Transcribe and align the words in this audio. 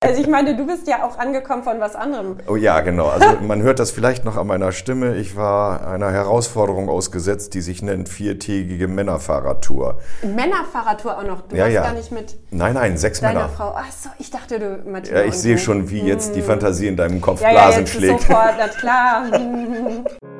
Also 0.00 0.20
ich 0.20 0.28
meine, 0.28 0.56
du 0.56 0.64
bist 0.64 0.86
ja 0.86 1.02
auch 1.04 1.18
angekommen 1.18 1.64
von 1.64 1.80
was 1.80 1.96
anderem. 1.96 2.36
Oh 2.46 2.54
ja, 2.54 2.80
genau. 2.82 3.08
Also 3.08 3.26
man 3.40 3.62
hört 3.62 3.80
das 3.80 3.90
vielleicht 3.90 4.24
noch 4.24 4.36
an 4.36 4.46
meiner 4.46 4.70
Stimme. 4.70 5.16
Ich 5.16 5.34
war 5.34 5.88
einer 5.88 6.12
Herausforderung 6.12 6.88
ausgesetzt, 6.88 7.52
die 7.54 7.60
sich 7.60 7.82
nennt 7.82 8.08
viertägige 8.08 8.86
Männerfahrradtour. 8.86 9.98
Männerfahrradtour 10.22 11.18
auch 11.18 11.24
noch. 11.24 11.40
Du 11.48 11.56
Ja, 11.56 11.64
warst 11.64 11.74
ja. 11.74 11.82
gar 11.82 11.94
nicht 11.94 12.12
mit 12.12 12.36
Nein, 12.52 12.74
nein, 12.74 12.96
sechs 12.96 13.18
deiner 13.20 13.40
Männer. 13.40 13.48
Frau. 13.52 13.74
Ach 13.76 13.90
so, 13.90 14.08
ich 14.20 14.30
dachte, 14.30 14.60
du 14.60 14.88
Martina. 14.88 15.18
Ja, 15.18 15.24
ich 15.24 15.34
sehe 15.34 15.56
du. 15.56 15.60
schon, 15.60 15.90
wie 15.90 16.00
jetzt 16.02 16.36
die 16.36 16.42
Fantasie 16.42 16.86
in 16.86 16.96
deinem 16.96 17.20
Kopf 17.20 17.40
Ja, 17.40 17.48
ja, 17.48 17.54
Blasen 17.54 17.80
jetzt 17.80 17.94
schlägt. 17.94 18.20
sofort, 18.20 18.54
na 18.56 18.68
klar. 18.68 19.24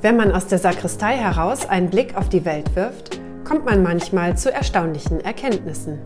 Wenn 0.00 0.16
man 0.16 0.30
aus 0.30 0.46
der 0.46 0.58
Sakristei 0.58 1.16
heraus 1.16 1.66
einen 1.66 1.90
Blick 1.90 2.16
auf 2.16 2.28
die 2.28 2.44
Welt 2.44 2.76
wirft, 2.76 3.18
kommt 3.42 3.64
man 3.64 3.82
manchmal 3.82 4.36
zu 4.36 4.52
erstaunlichen 4.52 5.20
Erkenntnissen. 5.20 5.98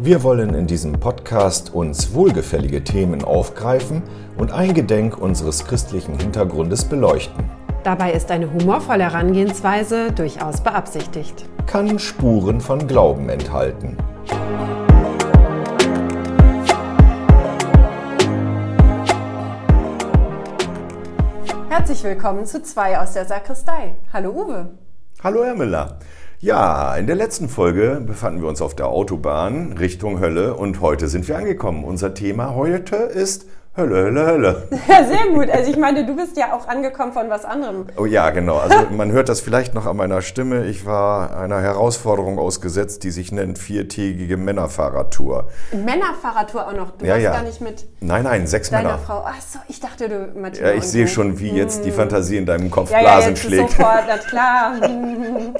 Wir 0.00 0.24
wollen 0.24 0.52
in 0.54 0.66
diesem 0.66 0.94
Podcast 0.94 1.72
uns 1.72 2.12
wohlgefällige 2.12 2.82
Themen 2.82 3.22
aufgreifen 3.22 4.02
und 4.36 4.50
eingedenk 4.50 5.16
unseres 5.16 5.64
christlichen 5.64 6.18
Hintergrundes 6.18 6.86
beleuchten. 6.86 7.48
Dabei 7.84 8.12
ist 8.14 8.32
eine 8.32 8.52
humorvolle 8.52 9.04
Herangehensweise 9.04 10.10
durchaus 10.10 10.60
beabsichtigt. 10.60 11.44
Kann 11.66 12.00
Spuren 12.00 12.60
von 12.60 12.88
Glauben 12.88 13.28
enthalten. 13.28 13.96
Herzlich 21.78 22.04
willkommen 22.04 22.46
zu 22.46 22.62
zwei 22.62 22.98
aus 22.98 23.12
der 23.12 23.26
Sakristei. 23.26 23.96
Hallo 24.10 24.30
Uwe. 24.30 24.70
Hallo 25.22 25.44
Herr 25.44 25.54
Miller. 25.54 25.98
Ja, 26.40 26.96
in 26.96 27.06
der 27.06 27.16
letzten 27.16 27.50
Folge 27.50 28.00
befanden 28.00 28.40
wir 28.40 28.48
uns 28.48 28.62
auf 28.62 28.74
der 28.74 28.86
Autobahn 28.88 29.74
Richtung 29.74 30.18
Hölle 30.18 30.54
und 30.54 30.80
heute 30.80 31.06
sind 31.08 31.28
wir 31.28 31.36
angekommen. 31.36 31.84
Unser 31.84 32.14
Thema 32.14 32.54
heute 32.54 32.96
ist 32.96 33.44
Hölle, 33.76 34.04
Hölle, 34.04 34.26
Hölle. 34.26 34.68
Ja, 34.88 35.04
sehr 35.04 35.26
gut. 35.34 35.50
Also 35.50 35.70
ich 35.70 35.76
meine, 35.76 36.06
du 36.06 36.16
bist 36.16 36.36
ja 36.38 36.54
auch 36.54 36.66
angekommen 36.66 37.12
von 37.12 37.28
was 37.28 37.44
anderem. 37.44 37.86
Oh 37.98 38.06
ja, 38.06 38.30
genau. 38.30 38.56
Also 38.56 38.76
man 38.90 39.12
hört 39.12 39.28
das 39.28 39.40
vielleicht 39.40 39.74
noch 39.74 39.84
an 39.86 39.96
meiner 39.98 40.22
Stimme. 40.22 40.64
Ich 40.66 40.86
war 40.86 41.36
einer 41.38 41.60
Herausforderung 41.60 42.38
ausgesetzt, 42.38 43.04
die 43.04 43.10
sich 43.10 43.32
nennt 43.32 43.58
viertägige 43.58 44.36
Männerfahrradtour. 44.38 45.48
Männerfahrradtour 45.72 46.66
auch 46.68 46.72
noch. 46.72 46.90
Du 46.92 47.04
Ja, 47.04 47.12
warst 47.12 47.24
ja. 47.24 47.32
gar 47.32 47.42
nicht 47.42 47.60
mit 47.60 47.86
Nein, 48.00 48.24
nein, 48.24 48.46
sechs 48.46 48.70
deiner 48.70 48.90
Männer. 48.92 48.98
Frau. 48.98 49.24
Ach 49.26 49.40
so, 49.40 49.58
ich 49.68 49.80
dachte, 49.80 50.08
du 50.08 50.40
Martina. 50.40 50.68
Ja, 50.68 50.72
ich 50.74 50.82
und 50.82 50.88
sehe 50.88 51.08
schon, 51.08 51.38
wie 51.38 51.50
jetzt 51.50 51.84
die 51.84 51.90
Fantasie 51.90 52.36
in 52.38 52.46
deinem 52.46 52.70
Kopf 52.70 52.90
Ja, 52.90 52.98
ja, 52.98 53.02
Blasen 53.04 53.30
jetzt 53.30 53.42
schlägt. 53.42 53.70
sofort, 53.72 54.04
na 54.08 54.16
klar. 54.18 54.72
Hm. 54.86 55.54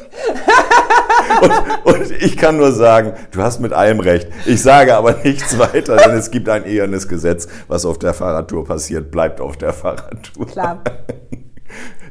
Und 1.85 2.11
ich 2.23 2.37
kann 2.37 2.57
nur 2.57 2.73
sagen, 2.73 3.13
du 3.33 3.43
hast 3.43 3.61
mit 3.61 3.73
allem 3.73 4.01
recht. 4.01 4.29
Ich 4.47 4.63
sage 4.63 4.95
aber 4.97 5.15
nichts 5.25 5.59
weiter, 5.59 5.97
denn 5.97 6.13
es 6.17 6.31
gibt 6.31 6.49
ein 6.49 6.65
ehernes 6.65 7.09
Gesetz, 7.09 7.49
was 7.69 7.85
auf 7.85 7.99
der 7.99 8.06
Fahrradtour 8.15 8.65
passiert, 8.65 9.11
bleibt 9.11 9.41
auf 9.41 9.57
der 9.57 9.73
Fahrradtour. 9.73 10.47
Klar. 10.47 10.83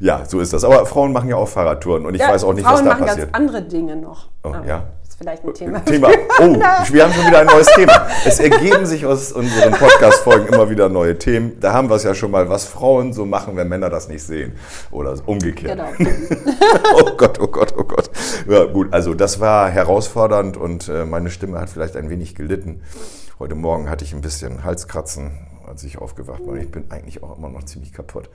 Ja, 0.01 0.25
so 0.27 0.41
ist 0.41 0.51
das. 0.51 0.65
Aber 0.65 0.85
Frauen 0.85 1.13
machen 1.13 1.29
ja 1.29 1.38
auch 1.38 1.47
Fahrradtouren 1.47 2.05
und 2.05 2.13
ich 2.13 2.19
Ja, 2.21 2.27
weiß 2.29 2.43
auch 2.43 2.53
nicht, 2.53 2.65
Frauen 2.65 2.79
was 2.79 2.83
da 2.83 2.89
machen 2.89 3.05
passiert. 3.05 3.31
ganz 3.31 3.35
andere 3.49 3.61
Dinge 3.63 3.95
noch. 3.95 4.27
Oh, 4.43 4.49
Aber 4.49 4.66
ja. 4.67 4.83
Das 5.01 5.09
ist 5.11 5.17
vielleicht 5.17 5.45
ein 5.45 5.53
Thema. 5.53 5.85
Thema. 5.85 6.09
Oh, 6.41 6.53
wir 6.91 7.03
haben 7.03 7.13
schon 7.13 7.25
wieder 7.27 7.39
ein 7.39 7.47
neues 7.47 7.67
Thema. 7.73 8.05
Es 8.25 8.41
ergeben 8.41 8.85
sich 8.85 9.05
aus 9.05 9.31
unseren 9.31 9.71
Podcast-Folgen 9.71 10.53
immer 10.53 10.69
wieder 10.69 10.89
neue 10.89 11.17
Themen. 11.17 11.57
Da 11.61 11.71
haben 11.71 11.89
wir 11.89 11.95
es 11.95 12.03
ja 12.03 12.13
schon 12.13 12.29
mal, 12.31 12.49
was 12.49 12.66
Frauen 12.66 13.13
so 13.13 13.25
machen, 13.25 13.55
wenn 13.55 13.69
Männer 13.69 13.89
das 13.89 14.09
nicht 14.09 14.23
sehen. 14.23 14.55
Oder 14.91 15.16
umgekehrt. 15.25 15.79
Genau. 15.97 16.11
oh 16.95 17.11
Gott, 17.16 17.39
oh 17.39 17.47
Gott, 17.47 17.73
oh 17.77 17.85
Gott. 17.85 18.09
Ja, 18.49 18.66
gut, 18.66 18.91
also 18.93 19.13
das 19.13 19.39
war 19.39 19.69
herausfordernd 19.69 20.57
und 20.57 20.89
äh, 20.89 21.05
meine 21.05 21.29
Stimme 21.29 21.61
hat 21.61 21.69
vielleicht 21.69 21.95
ein 21.95 22.09
wenig 22.09 22.35
gelitten. 22.35 22.81
Heute 23.39 23.55
Morgen 23.55 23.89
hatte 23.89 24.03
ich 24.03 24.13
ein 24.13 24.22
bisschen 24.22 24.66
Halskratzen, 24.66 25.31
als 25.68 25.84
ich 25.84 25.98
aufgewacht 25.98 26.46
war. 26.46 26.56
Ich 26.56 26.72
bin 26.72 26.92
eigentlich 26.92 27.24
auch 27.24 27.38
immer 27.38 27.50
noch 27.50 27.64
ziemlich 27.64 27.94
kaputt. 27.94 28.30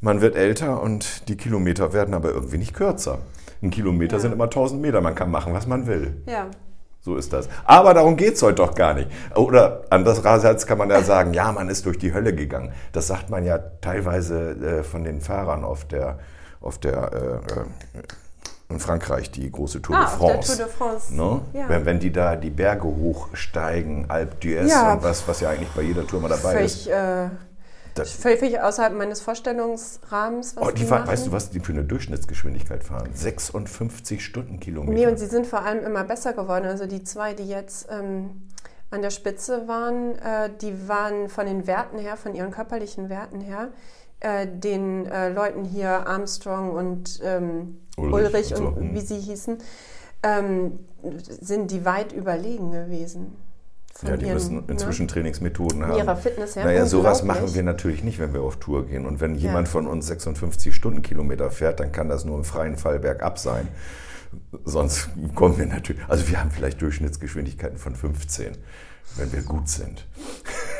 Man 0.00 0.20
wird 0.20 0.34
älter 0.34 0.82
und 0.82 1.28
die 1.28 1.36
Kilometer 1.36 1.92
werden 1.92 2.14
aber 2.14 2.30
irgendwie 2.30 2.58
nicht 2.58 2.74
kürzer. 2.74 3.18
Ein 3.62 3.70
Kilometer 3.70 4.18
sind 4.18 4.32
immer 4.32 4.44
1000 4.44 4.80
Meter. 4.80 5.00
Man 5.00 5.14
kann 5.14 5.30
machen, 5.30 5.52
was 5.52 5.66
man 5.66 5.86
will. 5.86 6.22
Ja. 6.26 6.46
So 7.02 7.16
ist 7.16 7.32
das. 7.32 7.48
Aber 7.64 7.94
darum 7.94 8.16
geht's 8.16 8.42
heute 8.42 8.56
doch 8.56 8.74
gar 8.74 8.94
nicht. 8.94 9.08
Oder 9.34 9.84
andererseits 9.90 10.66
kann 10.66 10.78
man 10.78 10.90
ja 10.90 11.02
sagen, 11.02 11.32
ja, 11.32 11.50
man 11.50 11.68
ist 11.68 11.86
durch 11.86 11.98
die 11.98 12.12
Hölle 12.12 12.34
gegangen. 12.34 12.72
Das 12.92 13.06
sagt 13.06 13.30
man 13.30 13.44
ja 13.44 13.58
teilweise 13.58 14.50
äh, 14.52 14.82
von 14.82 15.04
den 15.04 15.20
Fahrern 15.20 15.64
auf 15.64 15.86
der, 15.86 16.18
auf 16.60 16.78
der 16.78 17.12
äh, 17.12 17.98
äh, 17.98 18.02
in 18.70 18.80
Frankreich, 18.80 19.30
die 19.30 19.50
große 19.50 19.82
Tour 19.82 19.96
Ah, 19.96 20.04
de 20.06 20.18
France. 20.18 20.56
Tour 20.56 20.66
de 20.66 20.74
France. 20.74 21.14
Ne? 21.14 21.40
Ja. 21.52 21.68
Wenn, 21.68 21.84
wenn 21.84 21.98
die 22.00 22.12
da 22.12 22.36
die 22.36 22.50
Berge 22.50 22.84
hochsteigen, 22.88 24.06
Alpe 24.08 24.36
d'Huez 24.40 24.68
Ja. 24.68 24.94
und 24.94 25.02
was, 25.02 25.26
was 25.28 25.40
ja 25.40 25.50
eigentlich 25.50 25.70
bei 25.70 25.82
jeder 25.82 26.06
Tour 26.06 26.20
mal 26.20 26.28
dabei 26.28 26.62
ist. 26.64 26.84
Völlig, 26.84 26.90
äh, 26.90 27.28
Das, 27.94 28.12
völlig 28.12 28.60
außerhalb 28.60 28.94
meines 28.94 29.20
Vorstellungsrahmens, 29.20 30.56
was 30.56 30.68
oh, 30.68 30.70
die, 30.70 30.84
fahren- 30.84 31.06
weißt 31.06 31.26
du, 31.26 31.32
was 31.32 31.50
die 31.50 31.60
für 31.60 31.72
eine 31.72 31.84
Durchschnittsgeschwindigkeit 31.84 32.84
fahren? 32.84 33.08
56 33.12 34.24
Stundenkilometer. 34.24 34.92
Nee, 34.92 35.06
und 35.06 35.18
sie 35.18 35.26
sind 35.26 35.46
vor 35.46 35.62
allem 35.64 35.84
immer 35.84 36.04
besser 36.04 36.32
geworden. 36.32 36.66
Also 36.66 36.86
die 36.86 37.02
zwei, 37.04 37.34
die 37.34 37.48
jetzt 37.48 37.88
ähm, 37.90 38.42
an 38.90 39.02
der 39.02 39.10
Spitze 39.10 39.66
waren, 39.68 40.16
äh, 40.18 40.50
die 40.60 40.88
waren 40.88 41.28
von 41.28 41.46
den 41.46 41.66
Werten 41.66 41.98
her, 41.98 42.16
von 42.16 42.34
ihren 42.34 42.50
körperlichen 42.52 43.08
Werten 43.08 43.40
her, 43.40 43.68
äh, 44.20 44.46
den 44.46 45.06
äh, 45.06 45.30
Leuten 45.30 45.64
hier 45.64 46.06
Armstrong 46.06 46.70
und 46.70 47.20
ähm, 47.24 47.78
Ulrich 47.96 48.12
Ulrich, 48.12 48.54
und 48.54 48.66
und, 48.66 48.74
so, 48.74 48.80
hm. 48.80 48.94
wie 48.94 49.00
sie 49.00 49.18
hießen, 49.18 49.58
ähm, 50.22 50.78
sind 51.40 51.70
die 51.70 51.84
weit 51.84 52.12
überlegen 52.12 52.70
gewesen. 52.70 53.36
Ja, 54.02 54.16
die 54.16 54.26
ihren, 54.26 54.34
müssen 54.34 54.56
ne? 54.56 54.64
inzwischen 54.68 55.08
Trainingsmethoden 55.08 55.84
haben. 55.86 55.98
ihrer 55.98 56.16
Fitness 56.16 56.56
her. 56.56 56.64
Naja, 56.64 56.86
sowas 56.86 57.22
machen 57.22 57.54
wir 57.54 57.62
natürlich 57.62 58.02
nicht, 58.02 58.18
wenn 58.18 58.32
wir 58.32 58.42
auf 58.42 58.56
Tour 58.56 58.86
gehen. 58.86 59.06
Und 59.06 59.20
wenn 59.20 59.34
jemand 59.34 59.68
von 59.68 59.86
uns 59.86 60.06
56 60.06 60.74
Stundenkilometer 60.74 61.50
fährt, 61.50 61.80
dann 61.80 61.92
kann 61.92 62.08
das 62.08 62.24
nur 62.24 62.36
im 62.38 62.44
freien 62.44 62.76
Fall 62.76 62.98
bergab 62.98 63.38
sein. 63.38 63.68
Sonst 64.64 65.10
kommen 65.34 65.58
wir 65.58 65.66
natürlich, 65.66 66.02
also 66.08 66.28
wir 66.28 66.40
haben 66.40 66.50
vielleicht 66.50 66.80
Durchschnittsgeschwindigkeiten 66.80 67.78
von 67.78 67.96
15, 67.96 68.52
wenn 69.16 69.32
wir 69.32 69.42
gut 69.42 69.68
sind. 69.68 70.06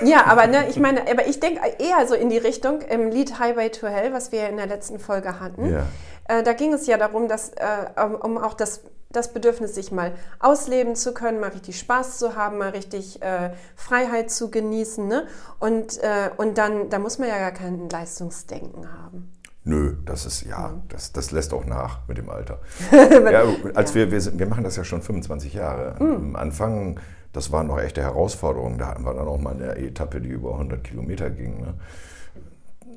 Ja, 0.03 0.27
aber 0.27 0.47
ne, 0.47 0.69
ich 0.69 0.79
meine, 0.79 1.03
aber 1.11 1.27
ich 1.27 1.41
denke 1.41 1.61
eher 1.79 2.07
so 2.07 2.15
in 2.15 2.31
die 2.31 2.39
Richtung 2.39 2.81
im 2.83 3.11
Lied 3.11 3.39
Highway 3.39 3.71
to 3.71 3.87
Hell, 3.87 4.13
was 4.13 4.33
wir 4.33 4.49
in 4.49 4.57
der 4.57 4.67
letzten 4.67 4.99
Folge 4.99 5.41
hatten. 5.41 5.71
Ja. 5.71 5.87
Äh, 6.29 6.43
da 6.43 6.53
ging 6.53 6.73
es 6.73 6.87
ja 6.87 6.97
darum, 6.97 7.29
dass, 7.29 7.51
äh, 7.51 8.05
um, 8.23 8.39
auch 8.39 8.55
das, 8.55 8.83
das 9.11 9.33
Bedürfnis, 9.33 9.75
sich 9.75 9.91
mal 9.91 10.13
ausleben 10.39 10.95
zu 10.95 11.13
können, 11.13 11.41
mal 11.41 11.51
richtig 11.51 11.79
Spaß 11.79 12.19
zu 12.19 12.37
haben, 12.37 12.59
mal 12.59 12.71
richtig 12.71 13.21
äh, 13.23 13.51
Freiheit 13.75 14.31
zu 14.31 14.51
genießen. 14.51 15.07
Ne? 15.07 15.27
Und, 15.59 15.99
äh, 15.99 16.31
und 16.37 16.57
dann, 16.57 16.89
da 16.89 16.99
muss 16.99 17.19
man 17.19 17.29
ja 17.29 17.39
gar 17.39 17.53
kein 17.53 17.89
Leistungsdenken 17.89 18.93
haben. 18.93 19.33
Nö, 19.65 19.97
das 20.07 20.25
ist, 20.25 20.43
ja, 20.43 20.73
das, 20.89 21.13
das 21.13 21.33
lässt 21.33 21.53
auch 21.53 21.67
nach 21.67 22.09
mit 22.09 22.17
dem 22.17 22.31
Alter. 22.31 22.61
ja, 22.93 23.45
als 23.75 23.95
Wir, 23.95 24.11
wir, 24.11 24.21
sind, 24.21 24.39
wir 24.39 24.47
machen 24.47 24.65
das 24.65 24.77
ja 24.77 24.85
schon 24.85 25.03
25 25.03 25.53
Jahre. 25.53 25.97
Am 25.99 26.35
Anfang, 26.35 26.99
das 27.33 27.53
waren 27.53 27.69
noch 27.69 27.79
echte 27.79 28.03
Herausforderungen. 28.03 28.79
Da 28.79 28.89
hatten 28.89 29.05
wir 29.05 29.15
dann 29.15 29.29
auch 29.29 29.39
mal 29.39 29.55
eine 29.55 29.77
Etappe, 29.77 30.21
die 30.21 30.29
über 30.29 30.53
100 30.53 30.83
Kilometer 30.83 31.31
ging. 31.31 31.61
Ne? 31.61 31.75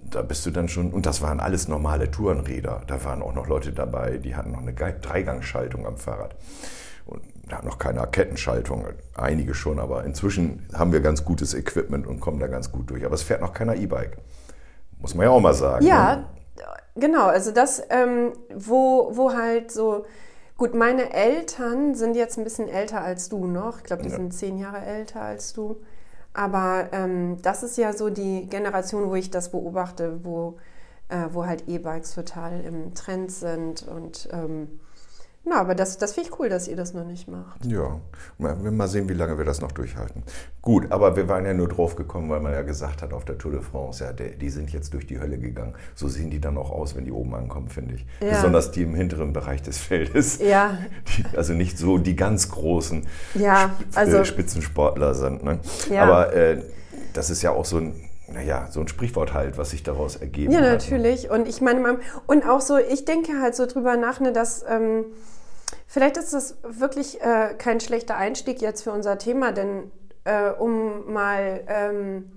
Da 0.09 0.21
bist 0.21 0.45
du 0.45 0.51
dann 0.51 0.67
schon, 0.69 0.91
und 0.91 1.05
das 1.05 1.21
waren 1.21 1.39
alles 1.39 1.67
normale 1.67 2.09
Tourenräder. 2.11 2.81
Da 2.87 3.03
waren 3.03 3.21
auch 3.21 3.33
noch 3.33 3.47
Leute 3.47 3.71
dabei, 3.71 4.17
die 4.17 4.35
hatten 4.35 4.51
noch 4.51 4.61
eine 4.61 4.73
Dreigangschaltung 4.73 5.85
am 5.85 5.97
Fahrrad. 5.97 6.35
Und 7.05 7.21
da 7.49 7.61
noch 7.61 7.77
keine 7.77 8.05
Kettenschaltung, 8.07 8.87
einige 9.15 9.53
schon, 9.53 9.79
aber 9.79 10.03
inzwischen 10.05 10.65
haben 10.73 10.91
wir 10.93 11.01
ganz 11.01 11.25
gutes 11.25 11.53
Equipment 11.53 12.07
und 12.07 12.19
kommen 12.19 12.39
da 12.39 12.47
ganz 12.47 12.71
gut 12.71 12.89
durch. 12.89 13.05
Aber 13.05 13.15
es 13.15 13.23
fährt 13.23 13.41
noch 13.41 13.53
keiner 13.53 13.75
E-Bike. 13.75 14.17
Muss 14.99 15.15
man 15.15 15.25
ja 15.25 15.31
auch 15.31 15.41
mal 15.41 15.53
sagen. 15.53 15.85
Ja, 15.85 16.15
Ne? 16.15 16.25
genau. 16.95 17.27
Also 17.27 17.51
das, 17.51 17.83
ähm, 17.89 18.31
wo, 18.55 19.11
wo 19.13 19.33
halt 19.33 19.71
so, 19.71 20.05
gut, 20.63 20.75
meine 20.75 21.11
Eltern 21.13 21.93
sind 21.93 22.15
jetzt 22.15 22.37
ein 22.37 22.45
bisschen 22.45 22.69
älter 22.69 23.01
als 23.01 23.27
du 23.27 23.47
noch. 23.47 23.79
Ich 23.79 23.83
glaube, 23.83 24.03
die 24.03 24.07
Ja. 24.09 24.15
sind 24.15 24.33
zehn 24.33 24.57
Jahre 24.57 24.77
älter 24.85 25.21
als 25.21 25.51
du. 25.51 25.75
Aber 26.33 26.87
ähm, 26.93 27.37
das 27.41 27.63
ist 27.63 27.77
ja 27.77 27.91
so 27.91 28.09
die 28.09 28.47
Generation, 28.47 29.09
wo 29.09 29.15
ich 29.15 29.29
das 29.29 29.51
beobachte, 29.51 30.23
wo, 30.23 30.55
äh, 31.09 31.25
wo 31.33 31.45
halt 31.45 31.67
E-Bikes 31.67 32.15
total 32.15 32.61
im 32.61 32.93
Trend 32.93 33.29
sind. 33.29 33.85
Und 33.89 34.29
ähm, 34.31 34.79
na, 35.45 35.59
aber 35.59 35.75
das, 35.75 35.97
das 35.97 36.13
finde 36.13 36.29
ich 36.29 36.39
cool, 36.39 36.47
dass 36.49 36.67
ihr 36.69 36.75
das 36.77 36.93
noch 36.93 37.05
nicht 37.05 37.27
macht. 37.27 37.65
Ja, 37.65 37.99
mal 38.37 38.55
mal 38.55 38.87
sehen, 38.87 39.09
wie 39.09 39.13
lange 39.13 39.37
wir 39.37 39.43
das 39.45 39.59
noch 39.59 39.71
durchhalten. 39.73 40.23
Gut, 40.61 40.89
aber 40.91 41.15
wir 41.17 41.27
waren 41.27 41.45
ja 41.45 41.53
nur 41.53 41.67
drauf 41.67 41.95
gekommen, 41.95 42.29
weil 42.29 42.39
man 42.39 42.53
ja 42.53 42.61
gesagt 42.61 43.01
hat 43.01 43.11
auf 43.11 43.25
der 43.25 43.37
Tour 43.37 43.51
de 43.51 43.61
France, 43.61 44.03
ja, 44.05 44.13
die 44.13 44.49
sind 44.49 44.71
jetzt 44.71 44.93
durch 44.93 45.05
die 45.05 45.19
Hölle 45.19 45.37
gegangen. 45.37 45.73
So 45.95 46.07
sehen 46.07 46.29
die 46.29 46.39
dann 46.39 46.57
auch 46.57 46.71
aus, 46.71 46.95
wenn 46.95 47.03
die 47.03 47.11
oben 47.11 47.35
ankommen, 47.35 47.67
finde 47.67 47.95
ich. 47.95 48.05
Ja. 48.21 48.29
Besonders 48.29 48.71
die 48.71 48.83
im 48.83 48.95
hinteren 48.95 49.33
Bereich 49.33 49.61
des 49.61 49.79
Feldes. 49.79 50.39
Ja, 50.39 50.77
Die, 51.17 51.37
also 51.37 51.53
nicht 51.53 51.77
so 51.77 51.97
die 51.97 52.15
ganz 52.15 52.49
großen 52.49 53.05
Ja, 53.33 53.71
also- 53.95 54.17
äh, 54.17 54.25
Spitzensportler 54.25 55.13
sind. 55.13 55.43
Ne? 55.43 55.59
Ja. 55.89 56.03
Aber 56.03 56.33
äh, 56.33 56.63
das 57.11 57.29
ist 57.29 57.41
ja 57.41 57.51
auch 57.51 57.65
so 57.65 57.77
ein, 57.77 57.93
naja, 58.33 58.67
so 58.71 58.79
ein 58.81 58.87
Sprichwort 58.87 59.33
halt, 59.33 59.57
was 59.57 59.69
sich 59.69 59.83
daraus 59.83 60.15
ergeben 60.15 60.51
ja, 60.51 60.59
hat. 60.59 60.65
Ja, 60.65 60.71
natürlich. 60.73 61.29
Und 61.29 61.47
ich 61.47 61.61
meine, 61.61 61.99
und 62.27 62.47
auch 62.47 62.61
so, 62.61 62.77
ich 62.77 63.05
denke 63.05 63.41
halt 63.41 63.55
so 63.55 63.65
drüber 63.65 63.95
nach, 63.95 64.19
ne, 64.19 64.33
dass 64.33 64.65
ähm, 64.67 65.05
vielleicht 65.87 66.17
ist 66.17 66.33
das 66.33 66.57
wirklich 66.63 67.21
äh, 67.21 67.53
kein 67.57 67.79
schlechter 67.79 68.17
Einstieg 68.17 68.61
jetzt 68.61 68.83
für 68.83 68.91
unser 68.91 69.17
Thema, 69.17 69.51
denn 69.51 69.91
äh, 70.23 70.49
um 70.49 71.11
mal, 71.13 71.63
ähm, 71.67 72.31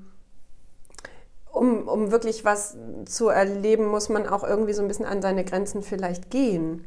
um, 1.52 1.88
um 1.88 2.10
wirklich 2.10 2.44
was 2.44 2.76
zu 3.06 3.28
erleben, 3.28 3.86
muss 3.86 4.08
man 4.08 4.28
auch 4.28 4.44
irgendwie 4.44 4.74
so 4.74 4.82
ein 4.82 4.88
bisschen 4.88 5.06
an 5.06 5.22
seine 5.22 5.44
Grenzen 5.44 5.82
vielleicht 5.82 6.30
gehen. 6.30 6.84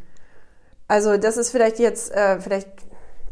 Also 0.87 1.17
das 1.17 1.37
ist 1.37 1.49
vielleicht 1.49 1.79
jetzt, 1.79 2.11
äh, 2.11 2.39
vielleicht 2.39 2.69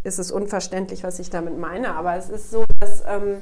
ist 0.04 0.20
es 0.20 0.32
unverständlich, 0.32 1.04
was 1.04 1.20
ich 1.20 1.30
damit 1.30 1.58
meine, 1.58 1.96
aber 1.96 2.16
es 2.16 2.30
ist 2.30 2.50
so, 2.50 2.66
dass, 2.80 3.04
ähm, 3.08 3.42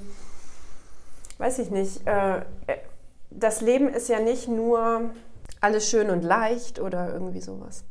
weiß 1.37 1.59
ich 1.59 1.71
nicht, 1.71 2.05
äh, 2.07 2.41
das 3.29 3.61
Leben 3.61 3.89
ist 3.89 4.09
ja 4.09 4.19
nicht 4.19 4.47
nur 4.47 5.11
alles 5.61 5.89
schön 5.89 6.09
und 6.09 6.23
leicht 6.23 6.79
oder 6.79 7.11
irgendwie 7.13 7.41
sowas. 7.41 7.83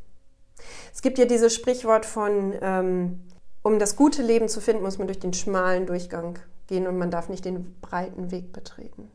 Es 0.93 1.01
gibt 1.01 1.17
ja 1.17 1.25
dieses 1.25 1.53
Sprichwort 1.53 2.05
von, 2.05 2.53
ähm, 2.61 3.19
um 3.61 3.79
das 3.79 3.95
gute 3.95 4.21
Leben 4.21 4.47
zu 4.47 4.61
finden, 4.61 4.83
muss 4.83 4.97
man 4.97 5.07
durch 5.07 5.19
den 5.19 5.33
schmalen 5.33 5.85
Durchgang 5.85 6.39
gehen 6.67 6.87
und 6.87 6.97
man 6.97 7.11
darf 7.11 7.29
nicht 7.29 7.45
den 7.45 7.75
breiten 7.81 8.31
Weg 8.31 8.53
betreten. 8.53 9.11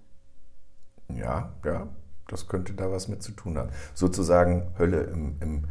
Ja, 1.08 1.52
ja, 1.64 1.88
das 2.28 2.46
könnte 2.46 2.74
da 2.74 2.90
was 2.92 3.08
mit 3.08 3.22
zu 3.22 3.32
tun 3.32 3.58
haben. 3.58 3.70
Sozusagen 3.94 4.72
Hölle 4.78 5.02
im, 5.04 5.36
im 5.40 5.64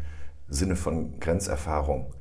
Sinne 0.50 0.76
von 0.76 1.20
Grenzerfahrung. 1.20 2.14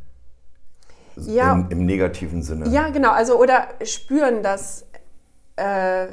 Ja, 1.16 1.52
Im, 1.52 1.70
Im, 1.70 1.86
negativen 1.86 2.42
Sinne. 2.42 2.68
Ja, 2.68 2.90
genau. 2.90 3.10
Also 3.10 3.40
oder 3.40 3.66
spüren, 3.82 4.44
dass, 4.44 4.86
äh, 5.56 6.08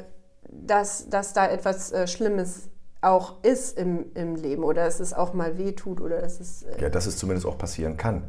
dass, 0.48 1.08
dass 1.08 1.32
da 1.32 1.48
etwas 1.48 1.92
äh, 1.92 2.06
Schlimmes 2.06 2.68
auch 3.00 3.42
ist 3.44 3.78
im, 3.78 4.06
im 4.14 4.34
Leben 4.34 4.64
oder 4.64 4.84
dass 4.84 5.00
es 5.00 5.12
auch 5.12 5.32
mal 5.34 5.58
wehtut 5.58 6.00
oder 6.00 6.20
dass 6.20 6.40
es. 6.40 6.62
Äh 6.62 6.82
ja, 6.82 6.88
dass 6.88 7.06
es 7.06 7.16
zumindest 7.18 7.46
auch 7.46 7.58
passieren 7.58 7.96
kann. 7.96 8.24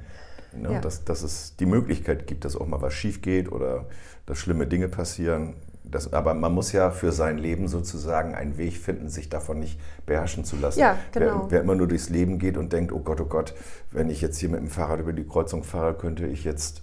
Ne? 0.53 0.73
Ja. 0.73 0.81
Dass, 0.81 1.03
dass 1.03 1.23
es 1.23 1.55
die 1.57 1.65
Möglichkeit 1.65 2.27
gibt, 2.27 2.45
dass 2.45 2.55
auch 2.55 2.67
mal 2.67 2.81
was 2.81 2.93
schief 2.93 3.21
geht 3.21 3.51
oder 3.51 3.85
dass 4.25 4.37
schlimme 4.37 4.67
Dinge 4.67 4.87
passieren. 4.87 5.55
Das, 5.83 6.11
aber 6.11 6.33
man 6.33 6.53
muss 6.53 6.73
ja 6.73 6.91
für 6.91 7.13
sein 7.13 7.37
Leben 7.37 7.69
sozusagen 7.69 8.35
einen 8.35 8.57
Weg 8.57 8.75
finden, 8.75 9.07
sich 9.07 9.29
davon 9.29 9.59
nicht 9.59 9.79
beherrschen 10.05 10.43
zu 10.43 10.57
lassen. 10.57 10.79
Ja, 10.79 10.97
genau. 11.13 11.43
wer, 11.43 11.51
wer, 11.51 11.61
immer 11.61 11.75
nur 11.75 11.87
durchs 11.87 12.09
Leben 12.09 12.39
geht 12.39 12.57
und 12.57 12.73
denkt, 12.73 12.91
oh 12.91 12.99
Gott, 12.99 13.21
oh 13.21 13.25
Gott, 13.25 13.55
wenn 13.91 14.09
ich 14.09 14.19
jetzt 14.19 14.37
hier 14.37 14.49
mit 14.49 14.59
dem 14.59 14.67
Fahrrad 14.67 14.99
über 14.99 15.13
die 15.13 15.25
Kreuzung 15.25 15.63
fahre, 15.63 15.93
könnte 15.93 16.27
ich 16.27 16.43
jetzt 16.43 16.81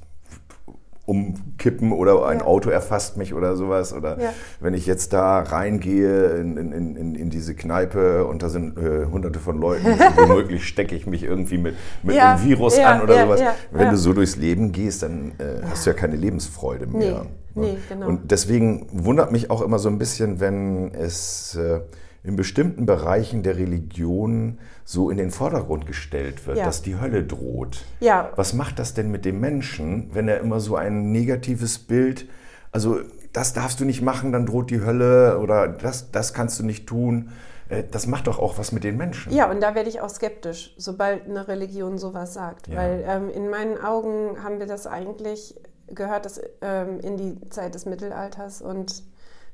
umkippen 1.07 1.93
oder 1.93 2.27
ein 2.27 2.39
ja. 2.39 2.45
Auto 2.45 2.71
erfasst 2.71 3.17
mich 3.17 3.35
oder 3.35 3.57
sowas. 3.57 3.93
Oder 3.93 4.21
ja. 4.21 4.33
wenn 4.61 4.75
ich 4.75 4.87
jetzt 4.87 5.13
da 5.13 5.41
reingehe 5.41 6.31
in, 6.37 6.57
in, 6.57 6.97
in, 6.97 7.15
in 7.15 7.31
diese 7.31 7.55
Kneipe 7.55 8.25
und 8.27 8.43
da 8.43 8.49
sind 8.49 8.79
äh, 8.79 9.07
hunderte 9.07 9.39
von 9.39 9.59
Leuten, 9.61 9.87
womöglich 10.17 10.67
stecke 10.67 10.95
ich 10.95 11.07
mich 11.07 11.23
irgendwie 11.23 11.59
mit, 11.59 11.75
mit 12.03 12.17
ja. 12.17 12.35
einem 12.35 12.45
Virus 12.45 12.79
an 12.79 13.03
oder 13.03 13.23
sowas. 13.23 13.43
Wenn 13.71 13.91
du 13.91 13.97
so 13.97 14.13
durchs 14.13 14.37
Leben 14.37 14.73
gehst, 14.73 15.03
dann 15.03 15.33
äh, 15.39 15.63
hast 15.69 15.87
du 15.87 15.91
ja 15.91 15.97
keine 15.97 16.17
Lebensfreude 16.17 16.87
mehr. 16.87 17.23
Nee. 17.23 17.31
Nee, 17.57 17.79
genau. 17.89 18.09
Und 18.09 18.33
deswegen 18.33 18.89
wundert 18.91 19.31
mich 19.31 19.49
auch 19.49 19.63
immer 19.63 19.79
so 19.79 19.89
ein 19.89 19.99
bisschen, 19.99 20.41
wenn 20.41 20.93
es 20.93 21.55
äh, 21.55 21.81
in 22.25 22.37
bestimmten 22.37 22.87
Bereichen 22.87 23.43
der 23.43 23.59
Religion 23.59 24.59
so 24.85 25.11
in 25.11 25.19
den 25.19 25.31
Vordergrund 25.31 25.87
gestellt 25.87 26.47
wird, 26.47 26.57
ja. 26.57 26.65
dass 26.65 26.81
die 26.81 26.99
Hölle 26.99 27.23
droht. 27.23 27.85
Ja. 28.01 28.33
Was 28.37 28.55
macht 28.55 28.79
das 28.79 28.95
denn 28.95 29.11
mit 29.11 29.27
dem 29.27 29.41
Menschen, 29.41 30.09
wenn 30.15 30.27
er 30.27 30.41
immer 30.41 30.59
so 30.59 30.75
ein 30.75 31.13
negatives 31.13 31.79
Bild, 31.79 32.27
also 32.73 33.01
das 33.35 33.53
darfst 33.53 33.79
du 33.81 33.85
nicht 33.85 34.01
machen, 34.01 34.33
dann 34.33 34.47
droht 34.47 34.71
die 34.71 34.81
Hölle 34.81 35.39
oder 35.39 35.69
das, 35.69 36.11
das 36.13 36.33
kannst 36.33 36.59
du 36.59 36.65
nicht 36.65 36.87
tun. 36.87 37.31
Äh, 37.69 37.85
das 37.91 38.07
macht 38.07 38.27
doch 38.27 38.39
auch 38.39 38.57
was 38.57 38.73
mit 38.73 38.85
den 38.85 38.97
Menschen. 38.97 39.31
Ja, 39.33 39.51
und 39.51 39.61
da 39.61 39.75
werde 39.75 39.91
ich 39.91 40.01
auch 40.01 40.09
skeptisch, 40.09 40.75
sobald 40.79 41.27
eine 41.27 41.47
Religion 41.47 41.99
sowas 41.99 42.33
sagt. 42.33 42.69
Ja. 42.69 42.77
Weil 42.77 43.05
ähm, 43.07 43.31
in 43.31 43.51
meinen 43.51 43.77
Augen 43.79 44.43
haben 44.43 44.61
wir 44.61 44.67
das 44.67 44.87
eigentlich, 44.87 45.61
gehört 45.89 46.25
das 46.25 46.41
ähm, 46.63 47.01
in 47.01 47.19
die 47.19 47.51
Zeit 47.51 47.75
des 47.75 47.85
Mittelalters 47.85 48.63
und 48.63 49.03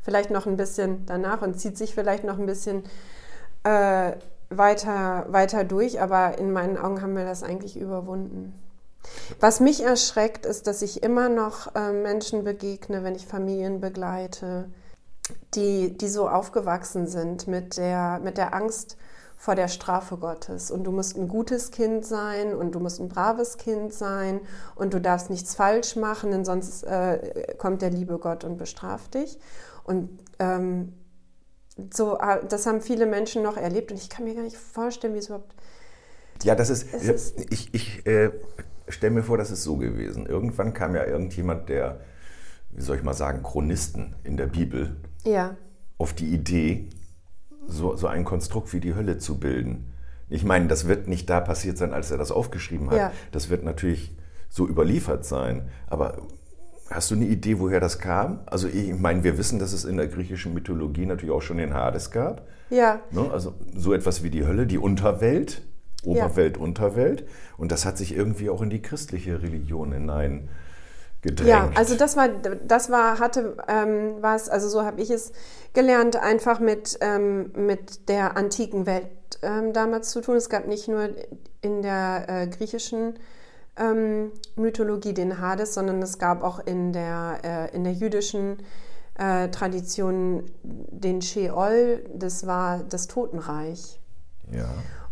vielleicht 0.03 0.31
noch 0.31 0.47
ein 0.47 0.57
bisschen 0.57 1.05
danach 1.07 1.43
und 1.43 1.59
zieht 1.59 1.77
sich 1.77 1.95
vielleicht 1.95 2.25
noch 2.25 2.39
ein 2.39 2.47
bisschen 2.47 2.85
äh, 3.65 4.13
weiter, 4.49 5.27
weiter 5.29 5.65
durch, 5.65 6.01
aber 6.01 6.39
in 6.39 6.53
meinen 6.53 6.77
Augen 6.77 7.03
haben 7.03 7.17
wir 7.17 7.25
das 7.25 7.43
eigentlich 7.43 7.79
überwunden. 7.79 8.55
Was 9.39 9.61
mich 9.61 9.83
erschreckt, 9.83 10.45
ist, 10.45 10.67
dass 10.67 10.83
ich 10.83 11.03
immer 11.03 11.29
noch 11.29 11.75
äh, 11.75 11.93
Menschen 11.93 12.45
begegne, 12.45 13.03
wenn 13.03 13.15
ich 13.15 13.27
Familien 13.27 13.81
begleite, 13.81 14.69
die, 15.55 15.97
die 15.97 16.09
so 16.09 16.29
aufgewachsen 16.29 17.07
sind 17.07 17.47
mit 17.47 17.77
der, 17.77 18.21
mit 18.23 18.37
der 18.37 18.55
Angst 18.55 18.97
vor 19.37 19.55
der 19.55 19.69
Strafe 19.69 20.19
Gottes. 20.19 20.71
Und 20.71 20.85
du 20.85 20.93
musst 20.93 21.17
ein 21.17 21.29
gutes 21.29 21.71
Kind 21.71 22.05
sein 22.05 22.55
und 22.55 22.75
du 22.75 22.81
musst 22.81 23.01
ein 23.01 23.09
braves 23.09 23.57
Kind 23.57 23.95
sein 23.95 24.41
und 24.75 24.93
du 24.93 25.01
darfst 25.01 25.31
nichts 25.31 25.55
falsch 25.55 25.97
machen, 25.97 26.31
denn 26.31 26.45
sonst 26.45 26.83
äh, 26.83 27.55
kommt 27.57 27.81
der 27.81 27.91
liebe 27.91 28.19
Gott 28.19 28.45
und 28.45 28.59
bestraft 28.59 29.15
dich. 29.15 29.39
Und 29.85 30.11
ähm, 30.39 30.93
so, 31.93 32.19
ah, 32.19 32.37
das 32.37 32.67
haben 32.67 32.81
viele 32.81 33.07
Menschen 33.07 33.43
noch 33.43 33.57
erlebt 33.57 33.91
und 33.91 33.99
ich 33.99 34.09
kann 34.09 34.25
mir 34.25 34.35
gar 34.35 34.43
nicht 34.43 34.57
vorstellen, 34.57 35.15
wie 35.15 35.19
es 35.19 35.27
überhaupt. 35.27 35.55
Ja, 36.43 36.55
das 36.55 36.71
ist. 36.71 36.93
ist 36.95 37.39
ich 37.51 37.73
ich 37.75 38.07
äh, 38.07 38.31
stelle 38.89 39.15
mir 39.15 39.23
vor, 39.23 39.39
das 39.39 39.51
ist 39.51 39.63
so 39.63 39.77
gewesen. 39.77 40.27
Irgendwann 40.27 40.73
kam 40.73 40.95
ja 40.95 41.05
irgendjemand, 41.05 41.69
der, 41.69 42.01
wie 42.71 42.83
soll 42.83 42.97
ich 42.97 43.03
mal 43.03 43.15
sagen, 43.15 43.43
Chronisten 43.43 44.17
in 44.25 44.37
der 44.37 44.47
Bibel, 44.47 44.97
ja. 45.25 45.57
auf 45.99 46.13
die 46.13 46.33
Idee, 46.33 46.89
so, 47.67 47.97
so 47.97 48.07
ein 48.07 48.25
Konstrukt 48.25 48.73
wie 48.73 48.81
die 48.81 48.95
Hölle 48.95 49.19
zu 49.19 49.39
bilden. 49.39 49.93
Ich 50.29 50.45
meine, 50.45 50.69
das 50.69 50.87
wird 50.87 51.09
nicht 51.09 51.29
da 51.29 51.41
passiert 51.41 51.77
sein, 51.77 51.93
als 51.93 52.11
er 52.11 52.19
das 52.19 52.31
aufgeschrieben 52.31 52.91
hat. 52.91 52.97
Ja. 52.97 53.13
Das 53.33 53.51
wird 53.51 53.65
natürlich 53.65 54.17
so 54.49 54.67
überliefert 54.67 55.25
sein. 55.25 55.69
Aber 55.89 56.27
Hast 56.91 57.11
du 57.11 57.15
eine 57.15 57.27
Idee, 57.27 57.61
woher 57.61 57.79
das 57.79 58.01
kam? 58.01 58.41
Also 58.47 58.67
ich 58.67 58.93
meine, 58.99 59.23
wir 59.23 59.39
wissen, 59.39 59.61
dass 59.61 59.73
es 59.73 59.85
in 59.85 59.97
der 59.97 60.09
griechischen 60.09 60.53
Mythologie 60.55 61.07
natürlich 61.07 61.33
auch 61.33 61.41
schon 61.41 61.59
den 61.59 61.73
Hades 61.73 62.11
gab. 62.11 62.49
Ja. 62.69 63.01
Ne? 63.13 63.31
Also 63.33 63.55
so 63.77 63.93
etwas 63.95 64.25
wie 64.25 64.31
die 64.31 64.45
Hölle, 64.45 64.67
die 64.67 64.79
Unterwelt, 64.79 65.63
Oberwelt, 66.05 66.57
ja. 66.57 66.63
Unterwelt. 66.63 67.25
Und 67.57 67.71
das 67.71 67.85
hat 67.85 67.97
sich 67.97 68.15
irgendwie 68.15 68.51
auch 68.51 68.61
in 68.63 68.71
die 68.71 68.83
christliche 68.83 69.41
Religion 69.41 69.93
hinein 69.93 70.49
gedrängt. 71.23 71.49
Ja, 71.49 71.71
also 71.75 71.97
das 71.97 72.17
war, 72.17 72.29
das 72.29 72.91
war, 72.91 73.19
hatte 73.21 73.57
ähm, 73.69 74.17
was, 74.21 74.49
also 74.49 74.69
so 74.69 74.83
habe 74.83 75.01
ich 75.01 75.11
es 75.11 75.33
gelernt, 75.75 76.17
einfach 76.17 76.59
mit, 76.59 76.99
ähm, 77.03 77.53
mit 77.55 78.09
der 78.09 78.37
antiken 78.37 78.87
Welt 78.87 79.09
ähm, 79.43 79.73
damals 79.73 80.11
zu 80.11 80.23
tun. 80.23 80.37
Es 80.37 80.49
gab 80.49 80.67
nicht 80.67 80.89
nur 80.89 81.11
in 81.61 81.83
der 81.83 82.25
äh, 82.29 82.47
griechischen 82.49 83.15
ähm, 83.81 84.33
Mythologie 84.57 85.15
den 85.15 85.41
Hades, 85.41 85.75
sondern 85.75 86.03
es 86.03 86.19
gab 86.19 86.43
auch 86.43 86.61
in 86.61 86.93
der, 86.93 87.39
äh, 87.43 87.75
in 87.75 87.85
der 87.85 87.95
jüdischen 87.95 88.59
äh, 89.19 89.49
Tradition 89.49 90.51
den 90.63 91.23
Sheol, 91.23 92.05
das 92.15 92.47
war 92.47 92.85
das 92.89 93.09
Totenreich. 93.09 93.99
Ja. 94.53 94.69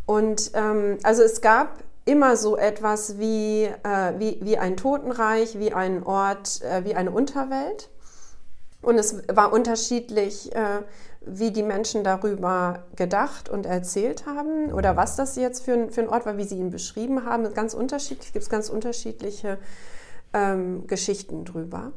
Und 0.07 0.53
ähm, 0.55 0.99
also 1.03 1.23
es 1.23 1.41
gab 1.41 1.83
immer 2.05 2.37
so 2.37 2.57
etwas 2.57 3.19
wie, 3.19 3.65
äh, 3.65 4.19
wie, 4.19 4.39
wie 4.41 4.57
ein 4.57 4.77
Totenreich, 4.77 5.59
wie 5.59 5.73
ein 5.73 6.03
Ort, 6.03 6.63
äh, 6.63 6.85
wie 6.85 6.95
eine 6.95 7.11
Unterwelt. 7.11 7.91
Und 8.81 8.97
es 8.97 9.23
war 9.29 9.53
unterschiedlich, 9.53 10.55
äh, 10.55 10.83
wie 11.31 11.51
die 11.51 11.63
Menschen 11.63 12.05
darüber 12.05 12.85
gedacht 12.97 13.49
und 13.49 13.67
erzählt 13.67 14.27
haben 14.27 14.73
oder 14.73 14.97
was 14.97 15.17
das 15.17 15.37
jetzt 15.37 15.65
für 15.65 15.73
ein, 15.73 15.91
für 15.91 16.03
ein 16.03 16.09
Ort 16.09 16.27
war, 16.27 16.37
wie 16.37 16.45
sie 16.45 16.59
ihn 16.59 16.71
beschrieben 16.71 17.25
haben. 17.25 17.53
Ganz 17.55 17.75
unterschiedlich, 17.75 18.33
gibt 18.33 18.43
es 18.43 18.51
ganz 18.51 18.69
unterschiedliche 18.69 19.59
ähm, 20.33 20.87
Geschichten 20.87 21.45
drüber. 21.45 21.93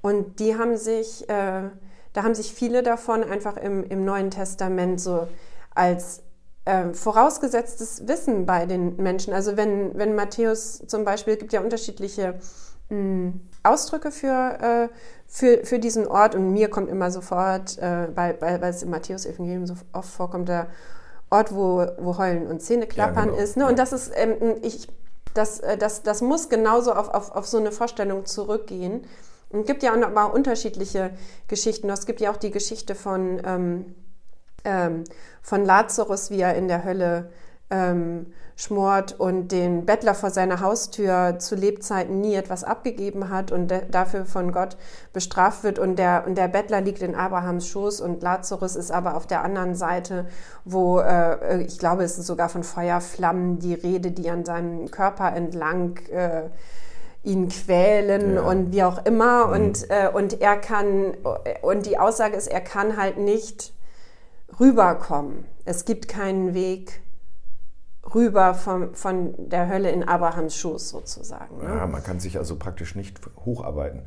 Und 0.00 0.40
die 0.40 0.56
haben 0.56 0.76
sich, 0.76 1.28
äh, 1.28 1.70
da 2.12 2.22
haben 2.22 2.34
sich 2.34 2.52
viele 2.52 2.82
davon 2.82 3.22
einfach 3.22 3.56
im, 3.56 3.84
im 3.84 4.04
Neuen 4.04 4.30
Testament 4.30 5.00
so 5.00 5.28
als 5.74 6.22
äh, 6.64 6.92
vorausgesetztes 6.92 8.06
Wissen 8.06 8.46
bei 8.46 8.66
den 8.66 8.96
Menschen. 8.96 9.32
Also 9.32 9.56
wenn, 9.56 9.96
wenn 9.96 10.14
Matthäus 10.14 10.82
zum 10.86 11.04
Beispiel, 11.04 11.36
gibt 11.36 11.52
ja 11.52 11.60
unterschiedliche 11.60 12.38
mh, 12.92 12.98
hm, 12.98 13.40
Ausdrücke 13.62 14.10
für, 14.10 14.58
äh, 14.60 14.88
für, 15.26 15.64
für 15.64 15.78
diesen 15.78 16.06
Ort 16.06 16.34
und 16.34 16.52
mir 16.52 16.68
kommt 16.68 16.90
immer 16.90 17.10
sofort, 17.10 17.78
äh, 17.78 18.08
weil, 18.14 18.40
weil, 18.40 18.60
weil 18.60 18.70
es 18.70 18.82
im 18.82 18.90
Matthäus-Evangelium 18.90 19.66
so 19.66 19.74
oft 19.92 20.10
vorkommt, 20.10 20.48
der 20.48 20.66
Ort, 21.30 21.54
wo, 21.54 21.86
wo 21.98 22.18
Heulen 22.18 22.46
und 22.46 22.60
Zähneklappern 22.60 23.26
ja, 23.26 23.30
genau. 23.30 23.42
ist. 23.42 23.56
Ne? 23.56 23.66
Und 23.66 23.78
das 23.78 23.92
ist, 23.92 24.12
ähm, 24.14 24.56
ich, 24.62 24.88
das, 25.32 25.60
äh, 25.60 25.78
das, 25.78 26.02
das 26.02 26.20
muss 26.20 26.48
genauso 26.48 26.92
auf, 26.92 27.08
auf, 27.08 27.34
auf 27.34 27.46
so 27.46 27.58
eine 27.58 27.72
Vorstellung 27.72 28.26
zurückgehen. 28.26 29.06
Und 29.48 29.60
es 29.60 29.66
gibt 29.66 29.82
ja 29.82 29.92
auch, 29.92 30.16
auch 30.16 30.34
unterschiedliche 30.34 31.10
Geschichten. 31.48 31.88
Es 31.88 32.06
gibt 32.06 32.20
ja 32.20 32.30
auch 32.30 32.36
die 32.36 32.50
Geschichte 32.50 32.94
von, 32.94 33.40
ähm, 33.44 33.94
ähm, 34.64 35.04
von 35.40 35.64
Lazarus, 35.64 36.30
wie 36.30 36.40
er 36.40 36.54
in 36.54 36.68
der 36.68 36.84
Hölle 36.84 37.30
ähm, 37.70 38.32
schmort 38.62 39.18
und 39.18 39.50
den 39.50 39.84
Bettler 39.84 40.14
vor 40.14 40.30
seiner 40.30 40.60
Haustür 40.60 41.38
zu 41.38 41.54
Lebzeiten 41.56 42.20
nie 42.20 42.34
etwas 42.34 42.62
abgegeben 42.62 43.28
hat 43.28 43.50
und 43.50 43.72
dafür 43.90 44.24
von 44.24 44.52
Gott 44.52 44.76
bestraft 45.12 45.64
wird 45.64 45.78
und 45.78 45.96
der, 45.96 46.24
und 46.26 46.36
der 46.36 46.48
Bettler 46.48 46.80
liegt 46.80 47.02
in 47.02 47.14
Abrahams 47.14 47.66
Schoß 47.68 48.00
und 48.00 48.22
Lazarus 48.22 48.76
ist 48.76 48.92
aber 48.92 49.16
auf 49.16 49.26
der 49.26 49.42
anderen 49.42 49.74
Seite, 49.74 50.26
wo 50.64 51.00
äh, 51.00 51.62
ich 51.62 51.78
glaube, 51.78 52.04
es 52.04 52.18
ist 52.18 52.26
sogar 52.26 52.48
von 52.48 52.62
Feuerflammen 52.62 53.58
die 53.58 53.74
Rede, 53.74 54.12
die 54.12 54.30
an 54.30 54.44
seinem 54.44 54.90
Körper 54.90 55.34
entlang 55.34 55.98
äh, 56.12 56.48
ihn 57.24 57.48
quälen 57.48 58.36
ja. 58.36 58.42
und 58.42 58.72
wie 58.72 58.84
auch 58.84 59.04
immer 59.04 59.46
mhm. 59.48 59.52
und, 59.52 59.90
äh, 59.90 60.08
und 60.12 60.40
er 60.40 60.56
kann 60.56 61.14
und 61.62 61.86
die 61.86 61.98
Aussage 61.98 62.36
ist, 62.36 62.46
er 62.46 62.60
kann 62.60 62.96
halt 62.96 63.18
nicht 63.18 63.72
rüberkommen. 64.60 65.46
Es 65.64 65.84
gibt 65.84 66.08
keinen 66.08 66.54
Weg 66.54 67.02
rüber 68.14 68.54
vom, 68.54 68.94
von 68.94 69.34
der 69.38 69.68
Hölle 69.68 69.90
in 69.90 70.04
Abrahams 70.04 70.56
Schoß 70.56 70.88
sozusagen. 70.88 71.58
Ne? 71.58 71.64
Ja, 71.64 71.86
man 71.86 72.02
kann 72.02 72.20
sich 72.20 72.38
also 72.38 72.56
praktisch 72.56 72.94
nicht 72.94 73.20
hocharbeiten. 73.44 74.02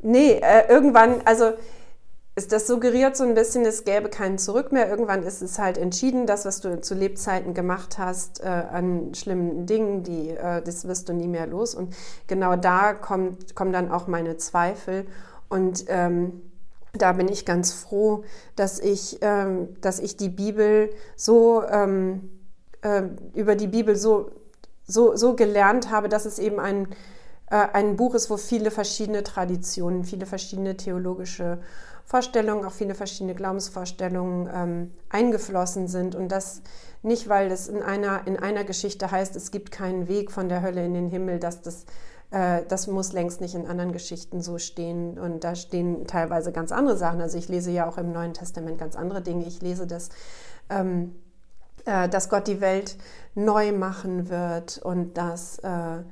Nee, 0.00 0.40
äh, 0.42 0.68
irgendwann, 0.68 1.22
also 1.24 1.52
ist 2.34 2.50
das 2.50 2.66
suggeriert 2.66 3.14
so 3.14 3.24
ein 3.24 3.34
bisschen, 3.34 3.66
es 3.66 3.84
gäbe 3.84 4.08
keinen 4.08 4.38
Zurück 4.38 4.72
mehr. 4.72 4.88
Irgendwann 4.88 5.22
ist 5.22 5.42
es 5.42 5.58
halt 5.58 5.76
entschieden, 5.76 6.26
das, 6.26 6.46
was 6.46 6.60
du 6.60 6.80
zu 6.80 6.94
Lebzeiten 6.94 7.52
gemacht 7.52 7.98
hast 7.98 8.42
äh, 8.42 8.46
an 8.46 9.14
schlimmen 9.14 9.66
Dingen, 9.66 10.02
die, 10.02 10.30
äh, 10.30 10.62
das 10.62 10.88
wirst 10.88 11.10
du 11.10 11.12
nie 11.12 11.28
mehr 11.28 11.46
los. 11.46 11.74
Und 11.74 11.94
genau 12.28 12.56
da 12.56 12.94
kommt, 12.94 13.54
kommen 13.54 13.72
dann 13.72 13.90
auch 13.90 14.06
meine 14.06 14.38
Zweifel. 14.38 15.06
Und 15.50 15.84
ähm, 15.88 16.40
da 16.94 17.12
bin 17.12 17.28
ich 17.28 17.44
ganz 17.44 17.72
froh, 17.72 18.24
dass 18.56 18.78
ich, 18.78 19.18
ähm, 19.20 19.68
dass 19.82 19.98
ich 19.98 20.16
die 20.16 20.30
Bibel 20.30 20.88
so 21.16 21.62
ähm, 21.64 22.30
äh, 22.82 23.02
über 23.34 23.56
die 23.56 23.66
Bibel 23.66 23.96
so, 23.96 24.30
so, 24.84 25.16
so 25.16 25.34
gelernt 25.34 25.90
habe, 25.90 26.08
dass 26.08 26.24
es 26.24 26.38
eben 26.38 26.60
ein, 26.60 26.88
äh, 27.50 27.56
ein 27.72 27.96
Buch 27.96 28.14
ist, 28.14 28.30
wo 28.30 28.36
viele 28.36 28.70
verschiedene 28.70 29.22
Traditionen, 29.22 30.04
viele 30.04 30.26
verschiedene 30.26 30.76
theologische 30.76 31.58
Vorstellungen, 32.04 32.64
auch 32.64 32.72
viele 32.72 32.94
verschiedene 32.94 33.34
Glaubensvorstellungen 33.34 34.50
ähm, 34.52 34.90
eingeflossen 35.08 35.88
sind. 35.88 36.14
Und 36.14 36.28
das 36.28 36.62
nicht, 37.02 37.28
weil 37.28 37.50
es 37.50 37.68
in 37.68 37.82
einer, 37.82 38.26
in 38.26 38.38
einer 38.38 38.64
Geschichte 38.64 39.10
heißt, 39.10 39.34
es 39.36 39.50
gibt 39.50 39.70
keinen 39.70 40.08
Weg 40.08 40.30
von 40.30 40.48
der 40.48 40.62
Hölle 40.62 40.84
in 40.84 40.94
den 40.94 41.08
Himmel, 41.08 41.38
dass 41.38 41.62
das 41.62 41.86
äh, 42.32 42.62
das 42.66 42.86
muss 42.86 43.12
längst 43.12 43.40
nicht 43.40 43.54
in 43.54 43.66
anderen 43.66 43.92
Geschichten 43.92 44.40
so 44.40 44.58
stehen. 44.58 45.18
Und 45.18 45.44
da 45.44 45.54
stehen 45.54 46.06
teilweise 46.06 46.50
ganz 46.50 46.72
andere 46.72 46.96
Sachen. 46.96 47.20
Also 47.20 47.38
ich 47.38 47.48
lese 47.48 47.70
ja 47.70 47.88
auch 47.88 47.98
im 47.98 48.10
Neuen 48.12 48.34
Testament 48.34 48.78
ganz 48.78 48.96
andere 48.96 49.22
Dinge. 49.22 49.46
Ich 49.46 49.60
lese, 49.62 49.86
dass, 49.86 50.08
ähm, 50.70 51.14
äh, 51.84 52.08
dass 52.08 52.28
Gott 52.28 52.46
die 52.46 52.60
Welt 52.60 52.96
neu 53.34 53.72
machen 53.72 54.28
wird 54.28 54.78
und 54.78 55.16
dass, 55.16 55.58
äh, 55.60 56.02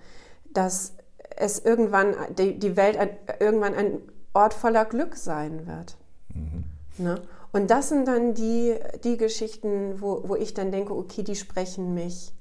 dass 0.52 0.94
es 1.36 1.58
irgendwann, 1.58 2.14
die, 2.38 2.58
die 2.58 2.76
Welt 2.76 2.96
ein, 2.96 3.10
irgendwann 3.38 3.74
ein 3.74 3.98
Ort 4.32 4.54
voller 4.54 4.84
Glück 4.84 5.16
sein 5.16 5.66
wird. 5.66 5.96
Mhm. 6.34 6.64
Ne? 6.98 7.20
Und 7.52 7.70
das 7.70 7.88
sind 7.88 8.06
dann 8.06 8.34
die, 8.34 8.76
die 9.02 9.16
Geschichten, 9.16 10.00
wo, 10.00 10.28
wo 10.28 10.36
ich 10.36 10.54
dann 10.54 10.70
denke, 10.70 10.94
okay, 10.94 11.22
die 11.22 11.34
sprechen 11.34 11.94
mich 11.94 12.32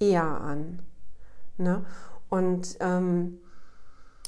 eher 0.00 0.24
an. 0.24 0.80
Ne? 1.56 1.84
Und 2.28 2.76
ähm, 2.80 3.38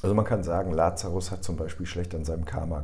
also 0.03 0.15
man 0.15 0.25
kann 0.25 0.43
sagen, 0.43 0.73
Lazarus 0.73 1.31
hat 1.31 1.45
zum 1.45 1.57
Beispiel 1.57 1.87
schlecht 1.87 2.13
an 2.15 2.25
seinem 2.25 2.45
Karma 2.45 2.83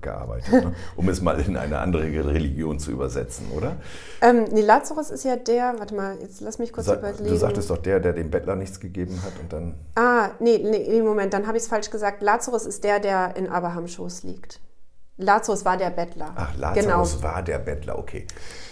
gearbeitet, 0.00 0.52
ne? 0.52 0.74
um 0.96 1.08
es 1.10 1.20
mal 1.20 1.38
in 1.38 1.58
eine 1.58 1.78
andere 1.78 2.04
Religion 2.04 2.78
zu 2.78 2.90
übersetzen, 2.90 3.50
oder? 3.54 3.76
Ähm, 4.22 4.44
nee, 4.50 4.62
Lazarus 4.62 5.10
ist 5.10 5.24
ja 5.24 5.36
der, 5.36 5.74
warte 5.78 5.94
mal, 5.94 6.16
jetzt 6.20 6.40
lass 6.40 6.58
mich 6.58 6.72
kurz 6.72 6.86
Sa 6.86 6.96
überlegen. 6.96 7.26
Du 7.26 7.36
sagtest 7.36 7.68
doch 7.68 7.78
der, 7.78 8.00
der 8.00 8.14
dem 8.14 8.30
Bettler 8.30 8.56
nichts 8.56 8.80
gegeben 8.80 9.20
hat 9.22 9.32
und 9.40 9.52
dann... 9.52 9.74
Ah, 9.94 10.30
nee, 10.40 10.58
nee 10.58 11.02
Moment, 11.02 11.34
dann 11.34 11.46
habe 11.46 11.58
ich 11.58 11.64
es 11.64 11.68
falsch 11.68 11.90
gesagt. 11.90 12.22
Lazarus 12.22 12.64
ist 12.64 12.82
der, 12.82 12.98
der 12.98 13.36
in 13.36 13.48
Abrahams 13.48 13.92
Schoß 13.92 14.22
liegt. 14.22 14.60
Lazarus 15.16 15.64
war 15.64 15.76
der 15.76 15.90
Bettler. 15.90 16.32
Ach, 16.34 16.56
Lazarus 16.56 17.16
genau. 17.16 17.22
war 17.22 17.42
der 17.42 17.58
Bettler, 17.58 17.98
okay. 17.98 18.26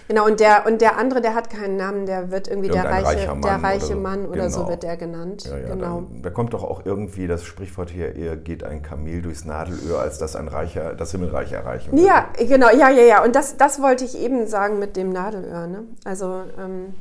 Genau, 0.09 0.27
und 0.27 0.41
der, 0.41 0.67
und 0.67 0.81
der 0.81 0.99
andere, 0.99 1.21
der 1.21 1.35
hat 1.35 1.49
keinen 1.49 1.77
Namen, 1.77 2.07
der 2.07 2.31
wird 2.31 2.49
irgendwie 2.49 2.69
der 2.69 2.85
reiche, 2.85 3.29
Mann 3.29 3.43
der 3.43 3.63
reiche 3.63 3.87
oder 3.87 3.97
Mann 3.97 4.27
oder 4.27 4.47
genau. 4.47 4.49
so 4.49 4.69
wird 4.69 4.83
der 4.83 4.97
genannt. 4.97 5.45
Ja, 5.45 5.57
ja, 5.57 5.69
genau. 5.69 6.03
Da, 6.11 6.23
da, 6.23 6.31
kommt 6.31 6.53
doch 6.53 6.65
auch 6.65 6.85
irgendwie 6.85 7.29
das 7.29 7.45
Sprichwort 7.45 7.95
her, 7.95 8.17
eher 8.17 8.37
geht 8.37 8.65
ein 8.65 8.83
Kamel 8.83 9.23
durchs 9.23 9.45
Nadelöhr, 9.45 10.01
als 10.01 10.19
dass 10.19 10.35
ein 10.35 10.49
Reicher 10.49 10.95
das 10.95 11.13
Himmelreich 11.13 11.53
erreichen 11.53 11.93
wird. 11.93 12.05
Ja, 12.05 12.27
genau, 12.37 12.71
ja, 12.71 12.91
ja, 12.91 13.03
ja. 13.03 13.25
Und 13.25 13.37
das, 13.37 13.57
das 13.57 13.81
wollte 13.81 14.05
ich 14.05 14.19
eben 14.19 14.47
sagen 14.49 14.81
mit 14.81 14.97
dem 14.97 15.11
Nadelöhr. 15.11 15.69
Ne? 15.69 15.85
Also 16.05 16.43
ähm, 16.59 16.95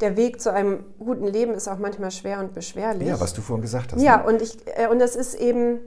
der 0.00 0.16
Weg 0.16 0.40
zu 0.40 0.52
einem 0.52 0.84
guten 0.98 1.26
Leben 1.26 1.54
ist 1.54 1.68
auch 1.68 1.78
manchmal 1.78 2.10
schwer 2.10 2.40
und 2.40 2.54
beschwerlich. 2.54 3.06
Ja, 3.06 3.20
was 3.20 3.34
du 3.34 3.42
vorhin 3.42 3.62
gesagt 3.62 3.92
hast. 3.92 4.02
Ja, 4.02 4.16
ne? 4.16 4.24
und, 4.24 4.42
ich, 4.42 4.56
äh, 4.76 4.88
und 4.88 4.98
das 4.98 5.14
ist 5.14 5.34
eben, 5.34 5.78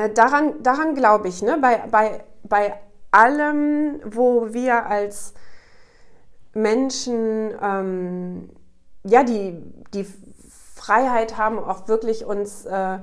äh, 0.00 0.12
daran, 0.12 0.62
daran 0.62 0.94
glaube 0.94 1.28
ich, 1.28 1.42
ne? 1.42 1.58
bei, 1.60 1.78
bei, 1.90 2.24
bei 2.42 2.74
allem, 3.10 4.00
wo 4.04 4.52
wir 4.52 4.86
als 4.86 5.34
Menschen 6.52 7.52
ähm, 7.62 8.50
ja 9.04 9.22
die, 9.22 9.62
die 9.94 10.06
Freiheit 10.74 11.36
haben, 11.36 11.58
auch 11.58 11.88
wirklich 11.88 12.24
uns, 12.24 12.64
äh, 12.64 12.98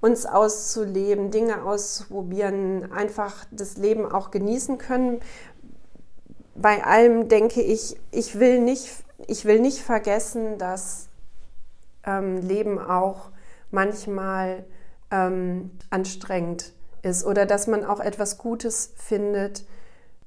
uns 0.00 0.26
auszuleben, 0.26 1.30
Dinge 1.30 1.62
auszuprobieren, 1.64 2.92
einfach 2.92 3.44
das 3.50 3.76
Leben 3.76 4.10
auch 4.10 4.30
genießen 4.30 4.78
können. 4.78 5.20
Bei 6.54 6.84
allem 6.84 7.28
denke 7.28 7.60
ich, 7.60 7.96
ich 8.12 8.38
will 8.38 8.60
nicht, 8.60 9.04
ich 9.26 9.44
will 9.44 9.60
nicht 9.60 9.80
vergessen, 9.80 10.58
dass 10.58 11.08
ähm, 12.04 12.38
Leben 12.38 12.78
auch 12.78 13.30
manchmal 13.70 14.64
ähm, 15.10 15.70
anstrengend 15.90 16.72
ist 17.02 17.24
oder 17.24 17.46
dass 17.46 17.66
man 17.66 17.84
auch 17.84 18.00
etwas 18.00 18.38
Gutes 18.38 18.92
findet 18.96 19.64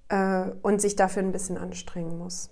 äh, 0.10 0.46
und 0.62 0.82
sich 0.82 0.96
dafür 0.96 1.24
ein 1.24 1.32
bisschen 1.32 1.58
anstrengen 1.58 2.18
muss. 2.18 2.50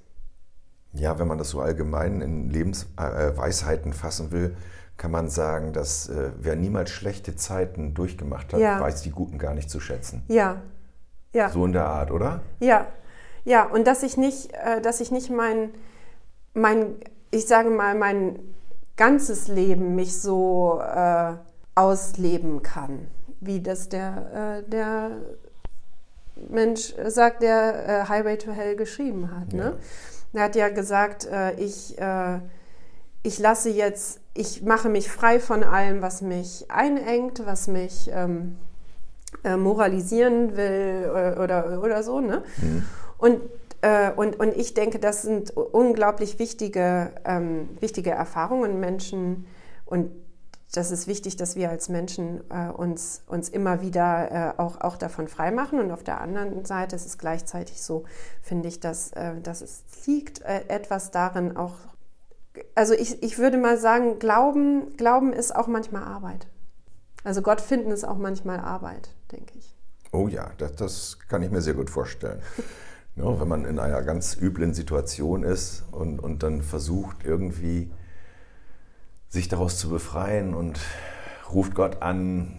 Ja, 0.93 1.19
wenn 1.19 1.27
man 1.27 1.38
das 1.38 1.50
so 1.50 1.62
allgemein 1.62 2.22
in 2.22 2.50
Lebensweisheiten 2.50 3.91
äh, 3.91 3.96
fassen 3.96 4.31
will, 4.31 4.57
kann 4.98 5.12
man 5.12 5.29
sagen, 5.29 5.74
dass 5.74 6.10
äh, 6.10 6.31
wer 6.39 6.55
niemals 6.55 6.89
schlechte 6.89 7.36
Zeiten 7.36 7.93
durchgemacht 7.93 8.53
hat, 8.53 8.60
ja. 8.60 8.79
weiß 8.79 9.03
die 9.03 9.12
guten 9.12 9.38
gar 9.38 9.53
nicht 9.53 9.69
zu 9.69 9.79
schätzen. 9.79 10.24
Ja, 10.27 10.62
ja. 11.34 11.50
So 11.50 11.65
in 11.65 11.74
der 11.74 11.86
Art, 11.86 12.12
oder? 12.12 12.41
Ja, 12.60 12.88
ja. 13.46 13.65
Und 13.65 13.86
dass 13.86 14.01
ich 14.01 14.17
nicht, 14.17 14.53
äh, 14.53 14.81
dass 14.81 15.00
ich 15.01 15.12
nicht 15.12 15.29
mein, 15.29 15.69
mein, 16.53 16.96
ich 17.29 17.46
sage 17.46 17.69
mal, 17.69 17.93
mein 17.96 18.39
ganzes 18.96 19.48
Leben 19.48 19.96
mich 19.96 20.19
so 20.19 20.81
äh, 20.81 21.34
ausleben 21.77 22.63
kann 22.63 23.07
wie 23.39 23.62
das 23.62 23.89
der, 23.89 24.63
äh, 24.65 24.69
der 24.69 25.12
Mensch 26.50 26.93
sagt, 27.07 27.41
der 27.41 27.88
äh, 27.88 28.10
Highway 28.10 28.38
to 28.38 28.51
Hell 28.51 28.75
geschrieben 28.75 29.31
hat. 29.38 29.53
Ne? 29.53 29.77
Ja. 30.34 30.39
Er 30.39 30.43
hat 30.43 30.55
ja 30.55 30.69
gesagt, 30.69 31.25
äh, 31.25 31.53
ich, 31.53 31.98
äh, 32.00 32.39
ich 33.24 33.39
lasse 33.39 33.69
jetzt, 33.69 34.19
ich 34.34 34.62
mache 34.62 34.89
mich 34.89 35.10
frei 35.10 35.39
von 35.39 35.63
allem, 35.63 36.01
was 36.01 36.22
mich 36.22 36.69
einengt, 36.69 37.46
was 37.46 37.67
mich 37.67 38.10
ähm, 38.13 38.57
äh, 39.43 39.55
moralisieren 39.55 40.55
will 40.55 41.03
äh, 41.05 41.39
oder, 41.39 41.81
oder 41.81 42.03
so. 42.03 42.19
Ne? 42.19 42.43
Mhm. 42.62 42.86
Und 43.17 43.41
und, 44.15 44.39
und 44.39 44.57
ich 44.57 44.74
denke, 44.74 44.98
das 44.98 45.22
sind 45.22 45.55
unglaublich 45.55 46.39
wichtige, 46.39 47.12
ähm, 47.24 47.69
wichtige 47.79 48.10
Erfahrungen 48.10 48.79
Menschen 48.79 49.46
und 49.86 50.10
das 50.74 50.91
ist 50.91 51.07
wichtig, 51.07 51.38
dass 51.38 51.55
wir 51.55 51.69
als 51.69 51.88
Menschen 51.88 52.41
äh, 52.50 52.69
uns, 52.69 53.24
uns 53.27 53.47
immer 53.47 53.81
wieder 53.81 54.31
äh, 54.31 54.62
auch, 54.62 54.81
auch 54.81 54.97
davon 54.97 55.27
freimachen. 55.27 55.79
Und 55.79 55.91
auf 55.91 56.03
der 56.03 56.19
anderen 56.19 56.65
Seite 56.65 56.95
ist 56.95 57.05
es 57.05 57.17
gleichzeitig 57.17 57.81
so, 57.81 58.03
finde 58.41 58.67
ich, 58.67 58.79
dass, 58.79 59.13
äh, 59.13 59.39
dass 59.41 59.62
es 59.62 59.83
liegt 60.05 60.41
äh, 60.41 60.65
etwas 60.67 61.12
darin 61.12 61.55
auch, 61.55 61.75
also 62.75 62.93
ich, 62.93 63.24
ich 63.24 63.38
würde 63.38 63.57
mal 63.57 63.77
sagen, 63.77 64.19
Glauben, 64.19 64.95
Glauben 64.97 65.31
ist 65.31 65.55
auch 65.55 65.67
manchmal 65.67 66.03
Arbeit. 66.03 66.47
Also 67.24 67.41
Gott 67.41 67.62
finden 67.62 67.91
ist 67.91 68.03
auch 68.03 68.17
manchmal 68.17 68.59
Arbeit, 68.59 69.09
denke 69.31 69.57
ich. 69.57 69.74
Oh 70.12 70.27
ja, 70.27 70.51
das, 70.57 70.75
das 70.75 71.19
kann 71.29 71.43
ich 71.43 71.51
mir 71.51 71.62
sehr 71.62 71.75
gut 71.75 71.89
vorstellen. 71.89 72.41
ja, 73.15 73.24
wenn 73.39 73.47
man 73.47 73.63
in 73.63 73.79
einer 73.79 74.01
ganz 74.03 74.36
üblen 74.36 74.74
Situation 74.74 75.43
ist 75.43 75.86
und, 75.91 76.19
und 76.19 76.43
dann 76.43 76.62
versucht 76.62 77.24
irgendwie 77.24 77.91
sich 79.29 79.48
daraus 79.48 79.77
zu 79.77 79.89
befreien 79.89 80.53
und 80.53 80.79
ruft 81.53 81.75
Gott 81.75 82.01
an, 82.01 82.57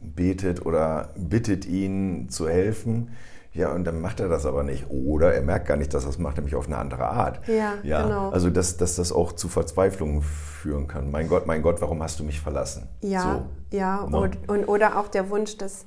betet 0.00 0.64
oder 0.64 1.10
bittet 1.16 1.66
ihn 1.66 2.28
zu 2.28 2.48
helfen. 2.48 3.10
Ja, 3.52 3.72
und 3.72 3.84
dann 3.84 4.00
macht 4.00 4.20
er 4.20 4.28
das 4.28 4.46
aber 4.46 4.62
nicht. 4.62 4.88
Oder 4.88 5.34
er 5.34 5.42
merkt 5.42 5.66
gar 5.66 5.76
nicht, 5.76 5.92
dass 5.92 6.04
er 6.04 6.08
das 6.08 6.18
macht, 6.18 6.36
nämlich 6.36 6.54
auf 6.54 6.66
eine 6.66 6.76
andere 6.76 7.06
Art. 7.06 7.40
Ja, 7.48 7.74
ja 7.82 8.02
genau. 8.02 8.30
Also, 8.30 8.50
dass, 8.50 8.76
dass 8.76 8.94
das 8.94 9.10
auch 9.10 9.32
zu 9.32 9.48
Verzweiflung 9.48 10.22
führen 10.22 10.86
kann. 10.86 11.10
Mein 11.10 11.28
Gott, 11.28 11.46
mein 11.46 11.62
Gott, 11.62 11.80
warum 11.80 12.02
hast 12.02 12.20
du 12.20 12.24
mich 12.24 12.40
verlassen? 12.40 12.88
Ja, 13.00 13.46
so, 13.70 13.76
ja. 13.76 14.06
Ne? 14.06 14.16
Und, 14.16 14.48
und, 14.48 14.68
oder 14.68 14.98
auch 14.98 15.08
der 15.08 15.30
Wunsch, 15.30 15.56
dass, 15.56 15.86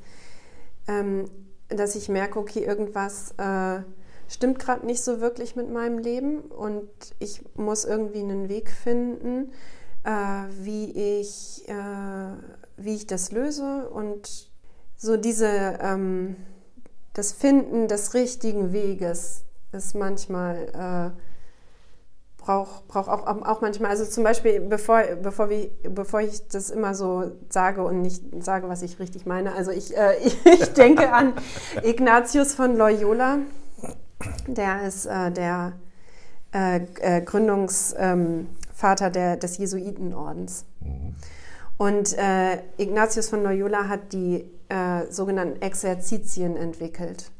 ähm, 0.88 1.30
dass 1.70 1.96
ich 1.96 2.10
merke, 2.10 2.40
okay, 2.40 2.60
irgendwas 2.60 3.36
äh, 3.38 3.82
stimmt 4.28 4.60
gerade 4.60 4.86
nicht 4.86 5.04
so 5.04 5.22
wirklich 5.22 5.56
mit 5.56 5.72
meinem 5.72 5.98
Leben 5.98 6.40
und 6.40 6.90
ich 7.20 7.42
muss 7.56 7.86
irgendwie 7.86 8.20
einen 8.20 8.50
Weg 8.50 8.72
finden, 8.72 9.52
wie, 10.04 11.20
ich, 11.20 11.68
äh, 11.68 11.74
wie 12.78 12.96
ich 12.96 13.08
das 13.08 13.32
löse 13.32 13.90
und 13.90 14.50
so 14.98 15.18
diese, 15.18 15.80
ähm, 15.82 16.36
das 17.14 17.32
Finden 17.32 17.88
des 17.88 18.14
richtigen 18.14 18.72
Weges 18.72 19.44
ist 19.72 19.96
manchmal, 19.96 21.14
äh, 21.16 22.42
braucht 22.42 22.88
brauch 22.88 23.08
auch, 23.08 23.28
auch 23.28 23.62
manchmal, 23.62 23.92
also 23.92 24.06
zum 24.06 24.24
Beispiel, 24.24 24.60
bevor, 24.60 25.02
bevor, 25.22 25.50
wir, 25.50 25.70
bevor 25.84 26.22
ich 26.22 26.48
das 26.48 26.70
immer 26.70 26.96
so 26.96 27.32
sage 27.50 27.84
und 27.84 28.02
nicht 28.02 28.24
sage, 28.44 28.70
was 28.70 28.82
ich 28.82 29.00
richtig 29.00 29.26
meine, 29.26 29.54
also 29.54 29.72
ich, 29.72 29.96
äh, 29.96 30.18
ich 30.46 30.74
denke 30.74 31.12
an 31.12 31.34
Ignatius 31.84 32.54
von 32.54 32.76
Loyola, 32.76 33.40
der 34.48 34.84
ist 34.84 35.06
äh, 35.06 35.32
der 35.32 35.74
äh, 36.54 36.82
äh, 37.00 37.22
Gründungsvater 38.82 39.10
der, 39.10 39.38
des 39.38 39.58
Jesuitenordens. 39.58 40.66
Mhm. 40.82 41.16
Und 41.78 42.18
äh, 42.18 42.60
Ignatius 42.78 43.30
von 43.30 43.44
Loyola 43.44 43.88
hat 43.88 44.14
die 44.14 44.46
äh, 44.70 45.10
sogenannten 45.10 45.62
Exerzitien 45.62 46.56
entwickelt. 46.56 47.32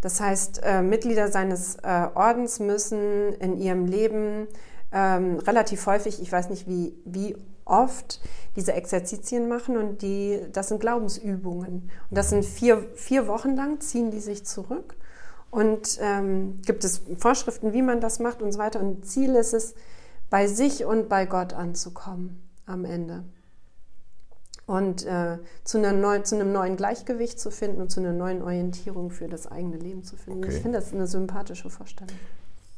Das 0.00 0.20
heißt, 0.20 0.62
äh, 0.64 0.82
Mitglieder 0.82 1.28
seines 1.28 1.76
äh, 1.76 2.08
Ordens 2.14 2.60
müssen 2.60 3.34
in 3.34 3.56
ihrem 3.58 3.86
Leben 3.86 4.48
ähm, 4.92 5.38
relativ 5.38 5.86
häufig, 5.86 6.20
ich 6.20 6.30
weiß 6.30 6.50
nicht 6.50 6.68
wie, 6.68 6.94
wie 7.04 7.36
oft, 7.64 8.20
diese 8.56 8.74
Exerzitien 8.74 9.48
machen 9.48 9.76
und 9.76 10.02
die, 10.02 10.40
das 10.52 10.68
sind 10.68 10.80
Glaubensübungen. 10.80 11.90
Und 12.10 12.18
das 12.18 12.30
sind 12.30 12.44
vier, 12.44 12.84
vier 12.94 13.26
Wochen 13.26 13.56
lang, 13.56 13.80
ziehen 13.80 14.10
die 14.10 14.20
sich 14.20 14.44
zurück 14.44 14.96
und 15.50 15.98
ähm, 16.02 16.60
gibt 16.66 16.84
es 16.84 17.02
Vorschriften, 17.16 17.72
wie 17.72 17.82
man 17.82 18.00
das 18.00 18.18
macht 18.18 18.42
und 18.42 18.52
so 18.52 18.58
weiter. 18.58 18.80
Und 18.80 19.06
Ziel 19.06 19.34
ist 19.36 19.54
es, 19.54 19.74
bei 20.34 20.48
sich 20.48 20.84
und 20.84 21.08
bei 21.08 21.26
Gott 21.26 21.52
anzukommen 21.52 22.42
am 22.66 22.84
Ende 22.84 23.22
und 24.66 25.06
äh, 25.06 25.38
zu, 25.62 25.78
neu, 25.78 26.22
zu, 26.22 26.34
einem 26.34 26.50
neuen 26.50 26.74
Gleichgewicht 26.74 27.38
zu 27.38 27.52
finden 27.52 27.80
und 27.80 27.90
zu 27.92 28.00
einer 28.00 28.12
neuen 28.12 28.42
Orientierung 28.42 29.12
für 29.12 29.28
das 29.28 29.46
eigene 29.46 29.76
Leben 29.76 30.02
zu 30.02 30.16
finden. 30.16 30.42
Okay. 30.42 30.56
Ich 30.56 30.60
finde 30.60 30.80
das 30.80 30.92
eine 30.92 31.06
sympathische 31.06 31.70
Vorstellung. 31.70 32.16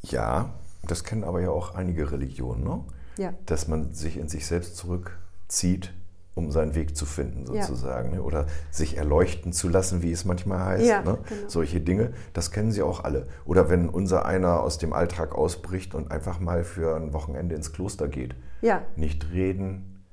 Ja, 0.02 0.52
das 0.86 1.02
kennen 1.02 1.24
aber 1.24 1.40
ja 1.40 1.48
auch 1.48 1.74
einige 1.74 2.12
Religionen, 2.12 2.62
ne? 2.62 2.84
Ja. 3.16 3.32
Dass 3.46 3.68
man 3.68 3.94
sich 3.94 4.18
in 4.18 4.28
sich 4.28 4.44
selbst 4.44 4.76
zurückzieht, 4.76 5.94
um 6.36 6.52
seinen 6.52 6.74
Weg 6.74 6.96
zu 6.96 7.06
finden, 7.06 7.46
sozusagen. 7.46 8.10
Ja. 8.10 8.16
Ne? 8.16 8.22
Oder 8.22 8.46
sich 8.70 8.98
erleuchten 8.98 9.52
zu 9.52 9.68
lassen, 9.68 10.02
wie 10.02 10.12
es 10.12 10.26
manchmal 10.26 10.64
heißt. 10.64 10.86
Ja, 10.86 11.02
ne? 11.02 11.18
genau. 11.26 11.48
Solche 11.48 11.80
Dinge, 11.80 12.12
das 12.34 12.50
kennen 12.50 12.70
sie 12.70 12.82
auch 12.82 13.02
alle. 13.02 13.26
Oder 13.46 13.70
wenn 13.70 13.88
unser 13.88 14.26
einer 14.26 14.60
aus 14.60 14.76
dem 14.76 14.92
Alltag 14.92 15.34
ausbricht 15.34 15.94
und 15.94 16.12
einfach 16.12 16.38
mal 16.38 16.62
für 16.62 16.94
ein 16.94 17.14
Wochenende 17.14 17.54
ins 17.54 17.72
Kloster 17.72 18.06
geht. 18.06 18.36
Ja. 18.60 18.82
Nicht 18.96 19.32
reden, 19.32 20.04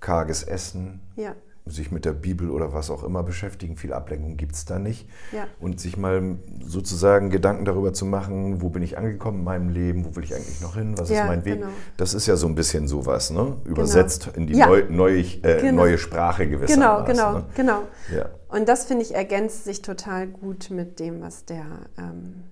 karges 0.00 0.42
Essen, 0.42 1.00
ja. 1.14 1.36
Sich 1.66 1.90
mit 1.90 2.04
der 2.04 2.12
Bibel 2.12 2.50
oder 2.50 2.72
was 2.72 2.90
auch 2.90 3.02
immer 3.02 3.24
beschäftigen. 3.24 3.76
Viel 3.76 3.92
Ablenkung 3.92 4.36
gibt 4.36 4.54
es 4.54 4.64
da 4.64 4.78
nicht. 4.78 5.08
Ja. 5.32 5.46
Und 5.60 5.80
sich 5.80 5.96
mal 5.96 6.38
sozusagen 6.64 7.28
Gedanken 7.30 7.64
darüber 7.64 7.92
zu 7.92 8.06
machen, 8.06 8.62
wo 8.62 8.68
bin 8.68 8.82
ich 8.82 8.96
angekommen 8.96 9.38
in 9.40 9.44
meinem 9.44 9.68
Leben, 9.70 10.04
wo 10.04 10.14
will 10.14 10.22
ich 10.22 10.34
eigentlich 10.34 10.60
noch 10.60 10.76
hin, 10.76 10.96
was 10.96 11.10
ja, 11.10 11.22
ist 11.22 11.26
mein 11.26 11.44
Weg. 11.44 11.60
Genau. 11.60 11.72
Das 11.96 12.14
ist 12.14 12.26
ja 12.26 12.36
so 12.36 12.46
ein 12.46 12.54
bisschen 12.54 12.86
sowas, 12.86 13.30
ne? 13.30 13.56
übersetzt 13.64 14.32
genau. 14.32 14.36
in 14.36 14.46
die 14.46 14.56
neu, 14.56 14.84
neu, 14.88 15.18
äh, 15.18 15.60
genau. 15.60 15.82
neue 15.82 15.98
Sprache 15.98 16.48
gewissermaßen. 16.48 17.06
Genau, 17.06 17.32
genau, 17.32 17.38
ne? 17.38 17.44
genau. 17.56 17.82
Ja. 18.14 18.30
Und 18.48 18.68
das, 18.68 18.84
finde 18.84 19.02
ich, 19.02 19.14
ergänzt 19.14 19.64
sich 19.64 19.82
total 19.82 20.28
gut 20.28 20.70
mit 20.70 21.00
dem, 21.00 21.20
was 21.20 21.44
der... 21.44 21.66
Ähm, 21.98 22.44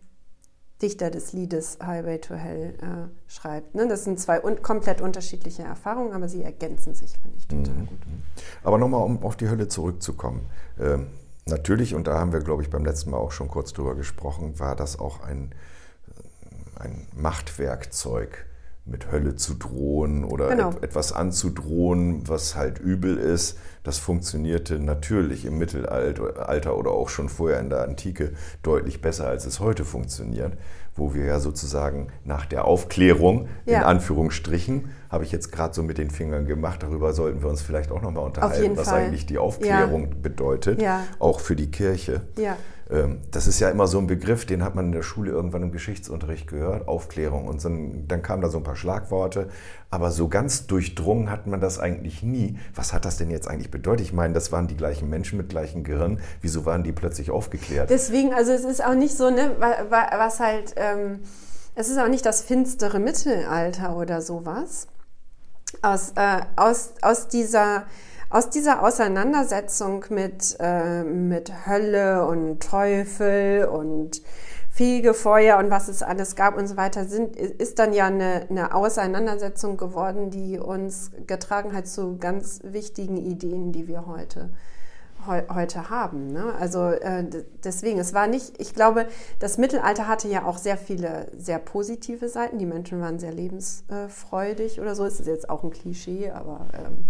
Dichter 0.83 1.11
des 1.11 1.33
Liedes 1.33 1.79
Highway 1.83 2.19
to 2.19 2.35
Hell 2.35 2.75
äh, 2.81 3.31
schreibt. 3.31 3.75
Ne? 3.75 3.87
Das 3.89 4.05
sind 4.05 4.19
zwei 4.19 4.43
un 4.43 4.61
komplett 4.63 5.01
unterschiedliche 5.01 5.63
Erfahrungen, 5.63 6.13
aber 6.13 6.29
sie 6.29 6.43
ergänzen 6.43 6.95
sich, 6.95 7.13
finde 7.13 7.39
ich 7.39 7.47
total 7.47 7.75
mhm. 7.75 7.87
gut. 7.87 7.99
Aber 8.63 8.79
nochmal, 8.79 9.03
um 9.03 9.23
auf 9.23 9.37
die 9.37 9.49
Hölle 9.49 9.69
zurückzukommen. 9.69 10.47
Ähm, 10.79 11.07
natürlich, 11.47 11.95
und 11.95 12.07
da 12.07 12.19
haben 12.19 12.33
wir, 12.33 12.41
glaube 12.41 12.63
ich, 12.63 12.71
beim 12.71 12.85
letzten 12.85 13.11
Mal 13.11 13.19
auch 13.19 13.33
schon 13.33 13.49
kurz 13.49 13.73
drüber 13.73 13.95
gesprochen, 13.95 14.59
war 14.59 14.75
das 14.75 14.99
auch 14.99 15.21
ein, 15.23 15.55
ein 16.77 17.07
Machtwerkzeug 17.15 18.47
mit 18.87 19.11
Hölle 19.11 19.35
zu 19.35 19.55
drohen 19.55 20.25
oder 20.25 20.49
genau. 20.49 20.71
et 20.71 20.83
etwas 20.83 21.13
anzudrohen, 21.13 22.29
was 22.29 22.55
halt 22.55 22.79
übel 22.79 23.17
ist. 23.17 23.59
Das 23.83 23.99
funktionierte 23.99 24.79
natürlich 24.79 25.47
im 25.47 25.59
Mittelalter 25.59 26.77
oder 26.77 26.91
auch 26.91 27.09
schon 27.09 27.29
vorher 27.29 27.61
in 27.61 27.71
der 27.71 27.83
Antike 27.83 28.33
deutlich 28.63 29.01
besser, 29.01 29.27
als 29.27 29.47
es 29.47 29.61
heute 29.61 29.85
funktioniert, 29.85 30.53
wo 30.95 31.15
wir 31.15 31.25
ja 31.25 31.41
sozusagen 31.41 32.09
nach 32.25 32.45
der 32.47 32.67
Aufklärung, 32.67 33.49
ja. 33.65 33.79
in 33.79 33.85
Anführungsstrichen, 33.85 34.91
habe 35.09 35.25
ich 35.25 35.33
jetzt 35.33 35.51
gerade 35.51 35.75
so 35.75 35.83
mit 35.83 35.97
den 35.97 36.11
Fingern 36.11 36.47
gemacht, 36.47 36.83
darüber 36.83 37.15
sollten 37.15 37.43
wir 37.43 37.49
uns 37.49 37.63
vielleicht 37.63 37.91
auch 37.91 38.03
nochmal 38.03 38.25
unterhalten, 38.25 38.77
was 38.77 38.89
Fall. 38.89 39.05
eigentlich 39.05 39.27
die 39.27 39.39
Aufklärung 39.39 40.09
ja. 40.09 40.17
bedeutet, 40.21 40.81
ja. 40.81 41.05
auch 41.19 41.41
für 41.41 41.57
die 41.57 41.71
Kirche. 41.71 42.23
Ähm, 42.95 43.19
das 43.31 43.47
ist 43.47 43.59
ja 43.61 43.71
immer 43.71 43.87
so 43.87 43.99
ein 43.99 44.07
Begriff, 44.07 44.47
den 44.47 44.63
hat 44.63 44.75
man 44.75 44.87
in 44.87 44.93
der 44.93 45.03
Schule 45.03 45.31
irgendwann 45.31 45.63
im 45.63 45.73
Geschichtsunterricht 45.73 46.47
gehört, 46.47 46.87
Aufklärung. 46.87 47.49
Und 47.49 47.65
dann, 47.65 48.07
dann 48.07 48.23
kamen 48.23 48.43
da 48.43 48.49
so 48.49 48.59
ein 48.59 48.63
paar 48.63 48.77
Schlagworte, 48.77 49.49
aber 49.91 50.11
so 50.11 50.29
ganz 50.29 50.67
durchdrungen 50.67 51.31
hat 51.31 51.47
man 51.47 51.61
das 51.61 51.79
eigentlich 51.79 52.23
nie. 52.23 52.59
Was 52.75 52.93
hat 52.93 53.05
das 53.05 53.17
denn 53.17 53.31
jetzt 53.31 53.49
eigentlich 53.49 53.71
bedeutet? 53.71 54.07
Ich 54.07 54.13
meine, 54.13 54.35
das 54.35 54.53
waren 54.53 54.69
die 54.69 54.77
gleichen 54.77 55.11
Menschen 55.11 55.37
mit 55.37 55.49
gleichem 55.49 55.83
Gehirn. 55.83 56.21
Wieso 56.41 56.65
waren 56.65 56.85
die 56.85 56.93
plötzlich 56.93 57.31
aufgeklärt? 57.31 57.91
Deswegen, 57.91 58.33
also 58.33 58.53
es 58.53 58.65
ist 58.65 58.85
auch 58.85 58.95
nicht 58.95 59.17
so, 59.17 59.31
ne, 59.31 59.57
was 59.59 60.41
halt, 60.41 60.75
ähm, 60.77 61.21
es 61.75 61.89
ist 61.89 61.99
auch 61.99 62.09
nicht 62.09 62.25
das 62.25 62.43
finstere 62.43 63.01
Mittelalter 63.01 63.97
oder 63.97 64.23
sowas. 64.23 64.87
Aus, 65.83 66.13
äh, 66.15 66.43
aus, 66.55 66.93
aus 67.03 67.27
dieser 67.27 67.85
aus 68.35 68.51
dieser 68.51 68.83
Auseinandersetzung 68.83 70.07
mit, 70.09 70.57
äh, 70.59 71.05
mit 71.05 71.69
Hölle 71.69 72.27
und 72.27 72.61
Teufel 72.61 73.65
und 73.67 74.23
Fegefeuer 74.71 75.57
und 75.59 75.71
was 75.71 75.87
es 75.87 76.03
alles 76.03 76.35
gab 76.35 76.59
und 76.59 76.67
so 76.67 76.77
weiter, 76.77 77.05
sind, 77.05 77.37
ist 77.37 77.79
dann 77.79 77.93
ja 77.93 78.07
eine, 78.07 78.47
eine 78.51 78.75
Auseinandersetzung 78.75 79.77
geworden, 79.77 80.31
die 80.31 80.59
uns 80.59 81.13
getragen 81.29 81.77
hat 81.77 81.87
zu 81.87 82.17
ganz 82.19 82.59
wichtigen 82.65 83.19
Ideen, 83.19 83.71
die 83.71 83.87
wir 83.87 84.09
heute 84.09 84.51
heute 85.27 85.89
haben. 85.89 86.33
Ne? 86.33 86.53
Also 86.61 86.89
äh, 86.89 87.25
deswegen, 87.65 87.99
es 87.99 88.13
war 88.13 88.27
nicht, 88.27 88.61
ich 88.61 88.75
glaube, 88.75 89.07
das 89.39 89.57
Mittelalter 89.57 90.07
hatte 90.07 90.29
ja 90.29 90.45
auch 90.45 90.59
sehr 90.59 90.77
viele 90.77 91.29
sehr 91.39 91.59
positive 91.59 92.29
Seiten. 92.29 92.59
Die 92.59 92.67
Menschen 92.67 93.01
waren 93.01 93.19
sehr 93.19 93.33
lebensfreudig 93.33 94.83
oder 94.83 94.95
so. 94.95 95.07
Ist 95.07 95.21
es 95.21 95.27
jetzt 95.27 95.49
auch 95.49 95.63
ein 95.63 95.71
Klischee, 95.71 96.31
aber 96.31 96.67
ähm, 96.75 97.07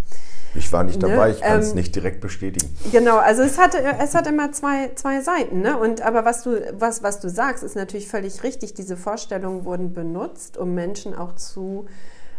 ich 0.54 0.72
war 0.72 0.84
nicht 0.84 1.02
dabei, 1.02 1.28
ne? 1.28 1.34
ich 1.34 1.40
kann 1.40 1.60
es 1.60 1.70
ähm, 1.70 1.76
nicht 1.76 1.94
direkt 1.94 2.20
bestätigen. 2.20 2.76
Genau, 2.92 3.18
also 3.18 3.42
es 3.42 3.58
hat, 3.58 3.74
es 4.00 4.14
hat 4.14 4.26
immer 4.26 4.52
zwei, 4.52 4.90
zwei 4.94 5.20
Seiten. 5.20 5.60
Ne? 5.60 5.76
Und, 5.76 6.02
aber 6.02 6.24
was 6.24 6.42
du, 6.42 6.60
was, 6.78 7.02
was 7.02 7.20
du 7.20 7.28
sagst, 7.28 7.64
ist 7.64 7.76
natürlich 7.76 8.08
völlig 8.08 8.42
richtig. 8.42 8.74
Diese 8.74 8.96
Vorstellungen 8.96 9.64
wurden 9.64 9.92
benutzt, 9.92 10.56
um 10.56 10.74
Menschen 10.74 11.14
auch 11.14 11.34
zu, 11.34 11.86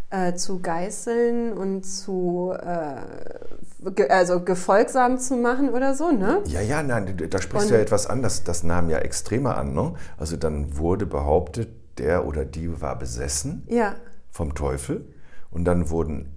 äh, 0.09 0.33
zu 0.33 0.61
geißeln 0.61 1.53
und 1.53 1.83
zu 1.83 2.53
äh, 2.57 3.91
ge, 3.91 4.09
also 4.09 4.41
gefolgsam 4.41 5.17
zu 5.17 5.35
machen 5.35 5.69
oder 5.69 5.93
so. 5.93 6.11
Ne? 6.11 6.41
Ja, 6.45 6.61
ja, 6.61 6.83
nein, 6.83 7.17
da 7.29 7.41
sprichst 7.41 7.69
du 7.69 7.73
ja 7.73 7.81
etwas 7.81 8.07
an, 8.07 8.21
das, 8.21 8.43
das 8.43 8.63
nahm 8.63 8.89
ja 8.89 8.99
extremer 8.99 9.57
an. 9.57 9.73
Ne? 9.73 9.93
Also 10.17 10.37
dann 10.37 10.77
wurde 10.77 11.05
behauptet, 11.05 11.69
der 11.97 12.25
oder 12.25 12.45
die 12.45 12.81
war 12.81 12.97
besessen 12.97 13.63
ja. 13.67 13.95
vom 14.29 14.55
Teufel. 14.55 15.05
Und 15.49 15.63
dann 15.63 15.89
wurden 15.89 16.34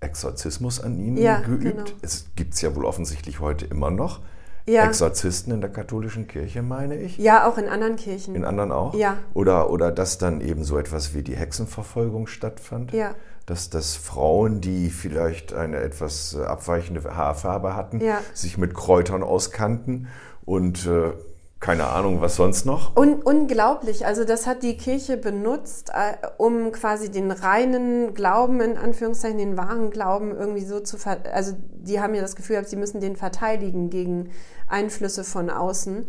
Exorzismus 0.00 0.80
an 0.80 0.98
ihnen 0.98 1.16
ja, 1.16 1.40
geübt. 1.40 1.62
Genau. 1.62 1.84
Es 2.02 2.26
gibt 2.36 2.54
es 2.54 2.60
ja 2.60 2.74
wohl 2.74 2.84
offensichtlich 2.84 3.40
heute 3.40 3.66
immer 3.66 3.90
noch. 3.90 4.20
Ja. 4.68 4.84
Exorzisten 4.84 5.52
in 5.52 5.60
der 5.60 5.70
katholischen 5.70 6.26
Kirche, 6.26 6.60
meine 6.60 6.96
ich. 6.96 7.18
Ja, 7.18 7.46
auch 7.48 7.56
in 7.56 7.68
anderen 7.68 7.96
Kirchen. 7.96 8.34
In 8.34 8.44
anderen 8.44 8.72
auch? 8.72 8.94
Ja. 8.94 9.18
Oder, 9.32 9.70
oder 9.70 9.92
dass 9.92 10.18
dann 10.18 10.40
eben 10.40 10.64
so 10.64 10.76
etwas 10.76 11.14
wie 11.14 11.22
die 11.22 11.36
Hexenverfolgung 11.36 12.26
stattfand. 12.26 12.92
Ja. 12.92 13.14
Dass, 13.46 13.70
dass 13.70 13.94
Frauen, 13.94 14.60
die 14.60 14.90
vielleicht 14.90 15.52
eine 15.52 15.76
etwas 15.76 16.34
abweichende 16.34 17.02
Haarfarbe 17.04 17.76
hatten, 17.76 18.00
ja. 18.00 18.20
sich 18.34 18.58
mit 18.58 18.74
Kräutern 18.74 19.22
auskannten 19.22 20.08
und 20.44 20.84
äh, 20.86 21.12
keine 21.58 21.86
Ahnung, 21.86 22.20
was 22.20 22.36
sonst 22.36 22.66
noch. 22.66 22.96
Un 22.96 23.22
unglaublich. 23.22 24.04
Also 24.04 24.24
das 24.24 24.46
hat 24.46 24.62
die 24.62 24.76
Kirche 24.76 25.16
benutzt, 25.16 25.90
äh, 25.94 26.26
um 26.36 26.70
quasi 26.70 27.10
den 27.10 27.30
reinen 27.30 28.12
Glauben, 28.14 28.60
in 28.60 28.76
Anführungszeichen, 28.76 29.38
den 29.38 29.56
wahren 29.56 29.90
Glauben 29.90 30.36
irgendwie 30.36 30.64
so 30.64 30.80
zu 30.80 30.98
ver 30.98 31.18
Also 31.32 31.56
die 31.58 32.00
haben 32.00 32.14
ja 32.14 32.20
das 32.20 32.36
Gefühl 32.36 32.62
sie 32.66 32.76
müssen 32.76 33.00
den 33.00 33.16
verteidigen 33.16 33.88
gegen 33.88 34.30
Einflüsse 34.68 35.24
von 35.24 35.48
außen. 35.48 36.06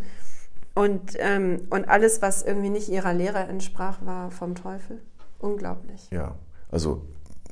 Und, 0.75 1.13
ähm, 1.17 1.61
und 1.69 1.89
alles, 1.89 2.21
was 2.21 2.43
irgendwie 2.43 2.69
nicht 2.69 2.89
ihrer 2.89 3.13
Lehre 3.13 3.39
entsprach, 3.39 3.99
war 4.05 4.29
vom 4.29 4.53
Teufel. 4.53 5.01
Unglaublich. 5.39 6.09
Ja, 6.11 6.35
also 6.69 7.01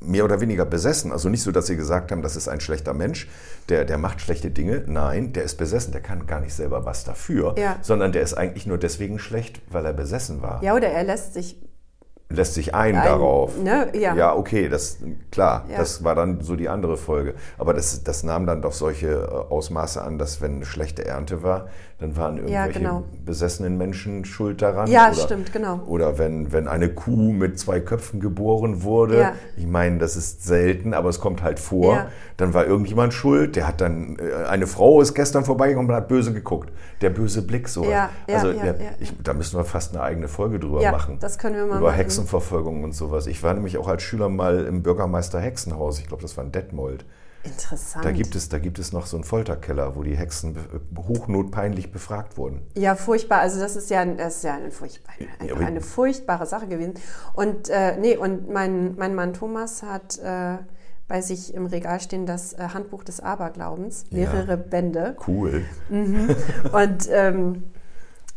mehr 0.00 0.24
oder 0.24 0.40
weniger 0.40 0.64
besessen. 0.64 1.12
Also 1.12 1.28
nicht 1.28 1.42
so, 1.42 1.52
dass 1.52 1.66
sie 1.66 1.76
gesagt 1.76 2.12
haben, 2.12 2.22
das 2.22 2.36
ist 2.36 2.48
ein 2.48 2.60
schlechter 2.60 2.94
Mensch, 2.94 3.28
der, 3.68 3.84
der 3.84 3.98
macht 3.98 4.20
schlechte 4.20 4.50
Dinge. 4.50 4.84
Nein, 4.86 5.32
der 5.32 5.44
ist 5.44 5.56
besessen, 5.56 5.92
der 5.92 6.00
kann 6.00 6.26
gar 6.26 6.40
nicht 6.40 6.54
selber 6.54 6.84
was 6.84 7.04
dafür, 7.04 7.54
ja. 7.58 7.78
sondern 7.82 8.12
der 8.12 8.22
ist 8.22 8.34
eigentlich 8.34 8.66
nur 8.66 8.78
deswegen 8.78 9.18
schlecht, 9.18 9.60
weil 9.70 9.84
er 9.84 9.92
besessen 9.92 10.42
war. 10.42 10.62
Ja, 10.62 10.74
oder 10.74 10.88
er 10.88 11.04
lässt 11.04 11.34
sich 11.34 11.56
lässt 12.28 12.54
sich 12.54 12.74
ein, 12.74 12.96
ein 12.96 13.04
darauf. 13.04 13.56
Ne? 13.62 13.88
Ja. 13.94 14.14
ja, 14.14 14.34
okay, 14.34 14.68
das 14.68 14.98
klar, 15.30 15.64
ja. 15.68 15.78
das 15.78 16.02
war 16.02 16.14
dann 16.14 16.40
so 16.40 16.56
die 16.56 16.68
andere 16.68 16.96
Folge. 16.96 17.34
Aber 17.56 17.72
das, 17.72 18.02
das 18.02 18.22
nahm 18.24 18.46
dann 18.46 18.62
doch 18.62 18.72
solche 18.72 19.08
äh, 19.08 19.52
Ausmaße 19.52 20.02
an, 20.02 20.18
dass 20.18 20.40
wenn 20.40 20.56
eine 20.56 20.64
schlechte 20.64 21.04
Ernte 21.04 21.42
war, 21.42 21.68
dann 21.98 22.14
waren 22.16 22.36
irgendwelche 22.36 22.54
ja, 22.54 22.66
genau. 22.66 23.04
besessenen 23.24 23.78
Menschen 23.78 24.26
schuld 24.26 24.60
daran. 24.60 24.90
Ja, 24.90 25.10
oder, 25.10 25.22
stimmt, 25.22 25.52
genau. 25.52 25.80
Oder 25.86 26.18
wenn, 26.18 26.52
wenn 26.52 26.68
eine 26.68 26.90
Kuh 26.90 27.32
mit 27.32 27.58
zwei 27.58 27.80
Köpfen 27.80 28.20
geboren 28.20 28.82
wurde, 28.82 29.18
ja. 29.18 29.32
ich 29.56 29.66
meine, 29.66 29.96
das 29.96 30.14
ist 30.14 30.44
selten, 30.44 30.92
aber 30.92 31.08
es 31.08 31.20
kommt 31.20 31.42
halt 31.42 31.58
vor, 31.58 31.94
ja. 31.94 32.06
dann 32.36 32.52
war 32.52 32.66
irgendjemand 32.66 33.14
schuld, 33.14 33.56
der 33.56 33.66
hat 33.66 33.80
dann, 33.80 34.18
äh, 34.18 34.46
eine 34.46 34.66
Frau 34.66 35.00
ist 35.00 35.14
gestern 35.14 35.46
vorbeigekommen 35.46 35.90
und 35.90 35.96
hat 35.96 36.08
böse 36.08 36.34
geguckt. 36.34 36.70
Der 37.00 37.10
böse 37.10 37.40
Blick, 37.40 37.68
so. 37.68 37.84
Ja, 37.84 38.10
also 38.30 38.52
der, 38.52 38.76
ich, 39.00 39.12
da 39.22 39.32
müssen 39.32 39.58
wir 39.58 39.64
fast 39.64 39.94
eine 39.94 40.02
eigene 40.02 40.28
Folge 40.28 40.58
drüber 40.58 40.82
ja, 40.82 40.92
machen. 40.92 41.16
das 41.20 41.38
können 41.38 41.56
wir 41.56 41.66
mal 41.66 41.78
Über 41.78 41.86
machen. 41.88 41.96
Hexenverfolgung 42.16 42.84
und 42.84 42.92
sowas. 42.92 43.26
Ich 43.26 43.42
war 43.42 43.54
nämlich 43.54 43.78
auch 43.78 43.88
als 43.88 44.02
Schüler 44.02 44.28
mal 44.28 44.64
im 44.64 44.82
Bürgermeister 44.82 45.40
Hexenhaus, 45.40 45.98
ich 45.98 46.06
glaube, 46.06 46.22
das 46.22 46.36
war 46.36 46.44
in 46.44 46.52
Detmold. 46.52 47.04
Interessant. 47.44 48.04
Da 48.04 48.10
gibt, 48.10 48.34
es, 48.34 48.48
da 48.48 48.58
gibt 48.58 48.78
es 48.80 48.92
noch 48.92 49.06
so 49.06 49.16
einen 49.16 49.22
Folterkeller, 49.22 49.94
wo 49.94 50.02
die 50.02 50.16
Hexen 50.16 50.56
hochnotpeinlich 50.96 51.92
befragt 51.92 52.36
wurden. 52.36 52.62
Ja, 52.76 52.96
furchtbar. 52.96 53.38
Also 53.38 53.60
das 53.60 53.76
ist 53.76 53.88
ja, 53.88 54.04
das 54.04 54.38
ist 54.38 54.44
ja 54.44 54.54
eine, 54.54 54.72
furchtbar, 54.72 55.12
eine, 55.38 55.66
eine 55.66 55.80
furchtbare 55.80 56.46
Sache 56.46 56.66
gewesen. 56.66 56.94
Und 57.34 57.68
äh, 57.68 57.96
nee, 57.98 58.16
und 58.16 58.50
mein, 58.50 58.96
mein 58.96 59.14
Mann 59.14 59.32
Thomas 59.32 59.84
hat 59.84 60.18
äh, 60.18 60.56
bei 61.06 61.20
sich 61.20 61.54
im 61.54 61.66
Regal 61.66 62.00
stehen 62.00 62.26
das 62.26 62.52
äh, 62.52 62.68
Handbuch 62.74 63.04
des 63.04 63.20
Aberglaubens, 63.20 64.06
mehrere 64.10 64.50
ja, 64.50 64.56
Bände. 64.56 65.16
Cool. 65.26 65.64
Mhm. 65.88 66.34
Und 66.72 67.08
ähm, 67.12 67.62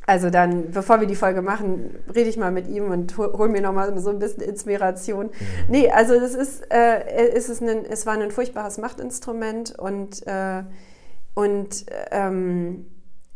also 0.10 0.32
dann, 0.32 0.72
bevor 0.72 1.00
wir 1.02 1.06
die 1.06 1.16
Folge 1.16 1.44
machen, 1.44 1.96
rede 2.16 2.32
ich 2.32 2.36
mal 2.36 2.50
mit 2.50 2.68
ihm 2.68 2.90
und 2.90 3.16
hol, 3.16 3.32
hol 3.34 3.48
mir 3.48 3.62
nochmal 3.62 3.96
so 4.00 4.10
ein 4.10 4.18
bisschen 4.18 4.42
Inspiration. 4.42 5.28
Mhm. 5.28 5.32
Nee, 5.68 5.92
also 5.92 6.20
das 6.20 6.34
ist, 6.34 6.64
äh, 6.72 7.30
es, 7.36 7.48
ist 7.48 7.62
ein, 7.62 7.86
es 7.86 8.08
war 8.08 8.16
ein 8.16 8.32
furchtbares 8.32 8.80
Machtinstrument 8.80 9.78
und, 9.78 10.26
äh, 10.26 10.64
und, 11.36 11.86
ähm, 12.10 12.88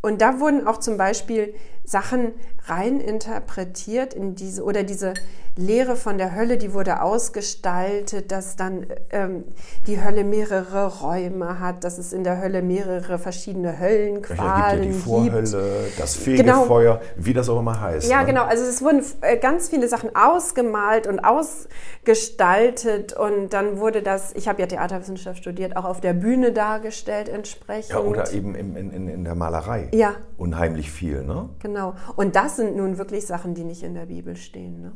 und 0.01 0.19
da 0.19 0.39
wurden 0.39 0.65
auch 0.65 0.79
zum 0.79 0.97
Beispiel 0.97 1.53
Sachen 1.85 2.31
rein 2.65 2.99
interpretiert 2.99 4.13
in 4.13 4.35
diese 4.35 4.63
oder 4.63 4.83
diese 4.83 5.13
Lehre 5.55 5.95
von 5.95 6.17
der 6.17 6.35
Hölle, 6.35 6.57
die 6.57 6.73
wurde 6.73 7.01
ausgestaltet, 7.01 8.31
dass 8.31 8.55
dann 8.55 8.87
ähm, 9.11 9.43
die 9.85 10.03
Hölle 10.03 10.23
mehrere 10.23 10.87
Räume 11.01 11.59
hat, 11.59 11.83
dass 11.83 11.99
es 11.99 12.11
in 12.11 12.23
der 12.23 12.41
Hölle 12.41 12.63
mehrere 12.63 13.19
verschiedene 13.19 13.79
Höllenqualen 13.79 14.81
gibt. 14.81 14.93
Ja 14.93 14.93
die 14.93 14.93
Vorhölle, 14.93 15.83
gibt. 15.85 15.99
das 15.99 16.15
Fegefeuer, 16.15 16.95
genau. 16.95 17.11
wie 17.17 17.33
das 17.33 17.49
auch 17.49 17.59
immer 17.59 17.79
heißt. 17.79 18.09
Ja, 18.09 18.21
ne? 18.21 18.27
genau. 18.27 18.45
Also 18.45 18.63
es 18.63 18.81
wurden 18.81 19.03
äh, 19.21 19.37
ganz 19.37 19.69
viele 19.69 19.87
Sachen 19.87 20.15
ausgemalt 20.15 21.05
und 21.05 21.19
ausgestaltet 21.19 23.13
und 23.13 23.53
dann 23.53 23.79
wurde 23.79 24.01
das, 24.01 24.33
ich 24.33 24.47
habe 24.47 24.59
ja 24.59 24.67
Theaterwissenschaft 24.67 25.37
studiert, 25.37 25.77
auch 25.77 25.85
auf 25.85 26.01
der 26.01 26.13
Bühne 26.13 26.51
dargestellt 26.51 27.29
entsprechend. 27.29 27.91
Ja, 27.91 27.99
oder 27.99 28.31
eben 28.33 28.55
in, 28.55 28.75
in, 28.75 29.07
in 29.07 29.23
der 29.23 29.35
Malerei. 29.35 29.89
Ja. 29.93 30.15
Unheimlich 30.37 30.91
viel, 30.91 31.23
ne? 31.23 31.49
Genau. 31.59 31.72
Und 32.15 32.35
das 32.35 32.57
sind 32.57 32.75
nun 32.75 32.97
wirklich 32.97 33.25
Sachen, 33.25 33.53
die 33.55 33.63
nicht 33.63 33.83
in 33.83 33.93
der 33.93 34.05
Bibel 34.05 34.35
stehen, 34.35 34.81
ne? 34.81 34.91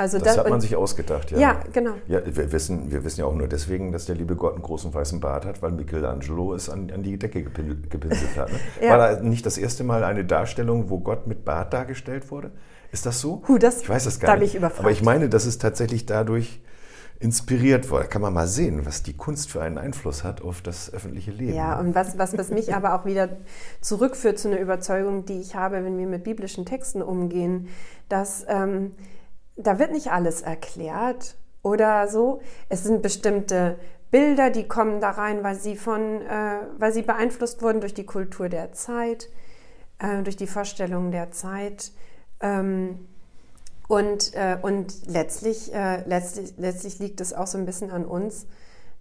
Also 0.00 0.18
das, 0.18 0.28
das 0.28 0.38
hat 0.38 0.48
man 0.48 0.60
sich 0.60 0.76
ausgedacht, 0.76 1.32
ja. 1.32 1.38
Ja, 1.38 1.60
genau. 1.72 1.94
Ja, 2.06 2.20
wir, 2.24 2.52
wissen, 2.52 2.92
wir 2.92 3.02
wissen 3.02 3.18
ja 3.18 3.26
auch 3.26 3.34
nur 3.34 3.48
deswegen, 3.48 3.90
dass 3.90 4.06
der 4.06 4.14
liebe 4.14 4.36
Gott 4.36 4.54
einen 4.54 4.62
großen 4.62 4.94
weißen 4.94 5.18
Bart 5.18 5.44
hat, 5.44 5.60
weil 5.60 5.72
Michelangelo 5.72 6.54
es 6.54 6.70
an, 6.70 6.88
an 6.92 7.02
die 7.02 7.18
Decke 7.18 7.42
gepinselt 7.42 8.36
hat. 8.36 8.52
Ne? 8.52 8.58
ja. 8.80 8.90
War 8.90 8.98
da 8.98 9.20
nicht 9.20 9.44
das 9.44 9.58
erste 9.58 9.82
Mal 9.82 10.04
eine 10.04 10.24
Darstellung, 10.24 10.88
wo 10.88 11.00
Gott 11.00 11.26
mit 11.26 11.44
Bart 11.44 11.72
dargestellt 11.72 12.30
wurde? 12.30 12.52
Ist 12.92 13.06
das 13.06 13.20
so? 13.20 13.42
Huh, 13.48 13.58
das, 13.58 13.82
ich 13.82 13.88
weiß 13.88 14.04
das 14.04 14.20
gar 14.20 14.36
da 14.36 14.40
nicht. 14.40 14.54
Überfragt. 14.54 14.80
Aber 14.80 14.92
ich 14.92 15.02
meine, 15.02 15.28
dass 15.28 15.46
es 15.46 15.58
tatsächlich 15.58 16.06
dadurch 16.06 16.62
inspiriert 17.20 17.90
wurde. 17.90 18.04
Da 18.04 18.08
kann 18.08 18.22
man 18.22 18.32
mal 18.32 18.46
sehen, 18.46 18.86
was 18.86 19.02
die 19.02 19.16
Kunst 19.16 19.50
für 19.50 19.60
einen 19.60 19.78
Einfluss 19.78 20.24
hat 20.24 20.42
auf 20.42 20.62
das 20.62 20.92
öffentliche 20.92 21.30
Leben. 21.32 21.54
Ja, 21.54 21.78
und 21.78 21.94
was, 21.94 22.18
was, 22.18 22.38
was 22.38 22.50
mich 22.50 22.74
aber 22.74 22.94
auch 22.94 23.04
wieder 23.04 23.28
zurückführt 23.80 24.38
zu 24.38 24.48
einer 24.48 24.60
Überzeugung, 24.60 25.24
die 25.24 25.40
ich 25.40 25.54
habe, 25.54 25.84
wenn 25.84 25.98
wir 25.98 26.06
mit 26.06 26.24
biblischen 26.24 26.66
Texten 26.66 27.02
umgehen, 27.02 27.68
dass... 28.08 28.44
Ähm, 28.48 28.92
da 29.58 29.78
wird 29.78 29.92
nicht 29.92 30.10
alles 30.10 30.40
erklärt 30.40 31.36
oder 31.62 32.08
so. 32.08 32.40
Es 32.68 32.84
sind 32.84 33.02
bestimmte 33.02 33.78
Bilder, 34.10 34.50
die 34.50 34.66
kommen 34.66 35.00
da 35.00 35.10
rein, 35.10 35.42
weil 35.42 35.56
sie 35.56 35.76
von, 35.76 36.22
äh, 36.22 36.60
weil 36.78 36.92
sie 36.92 37.02
beeinflusst 37.02 37.60
wurden 37.60 37.80
durch 37.80 37.92
die 37.92 38.06
Kultur 38.06 38.48
der 38.48 38.72
Zeit, 38.72 39.28
äh, 39.98 40.22
durch 40.22 40.36
die 40.36 40.46
Vorstellungen 40.46 41.10
der 41.10 41.30
Zeit. 41.32 41.92
Ähm, 42.40 43.08
und, 43.88 44.34
äh, 44.34 44.58
und 44.60 45.06
letztlich, 45.06 45.74
äh, 45.74 46.02
letztlich, 46.06 46.54
letztlich 46.58 46.98
liegt 46.98 47.20
es 47.20 47.32
auch 47.32 47.46
so 47.46 47.58
ein 47.58 47.66
bisschen 47.66 47.90
an 47.90 48.04
uns, 48.04 48.46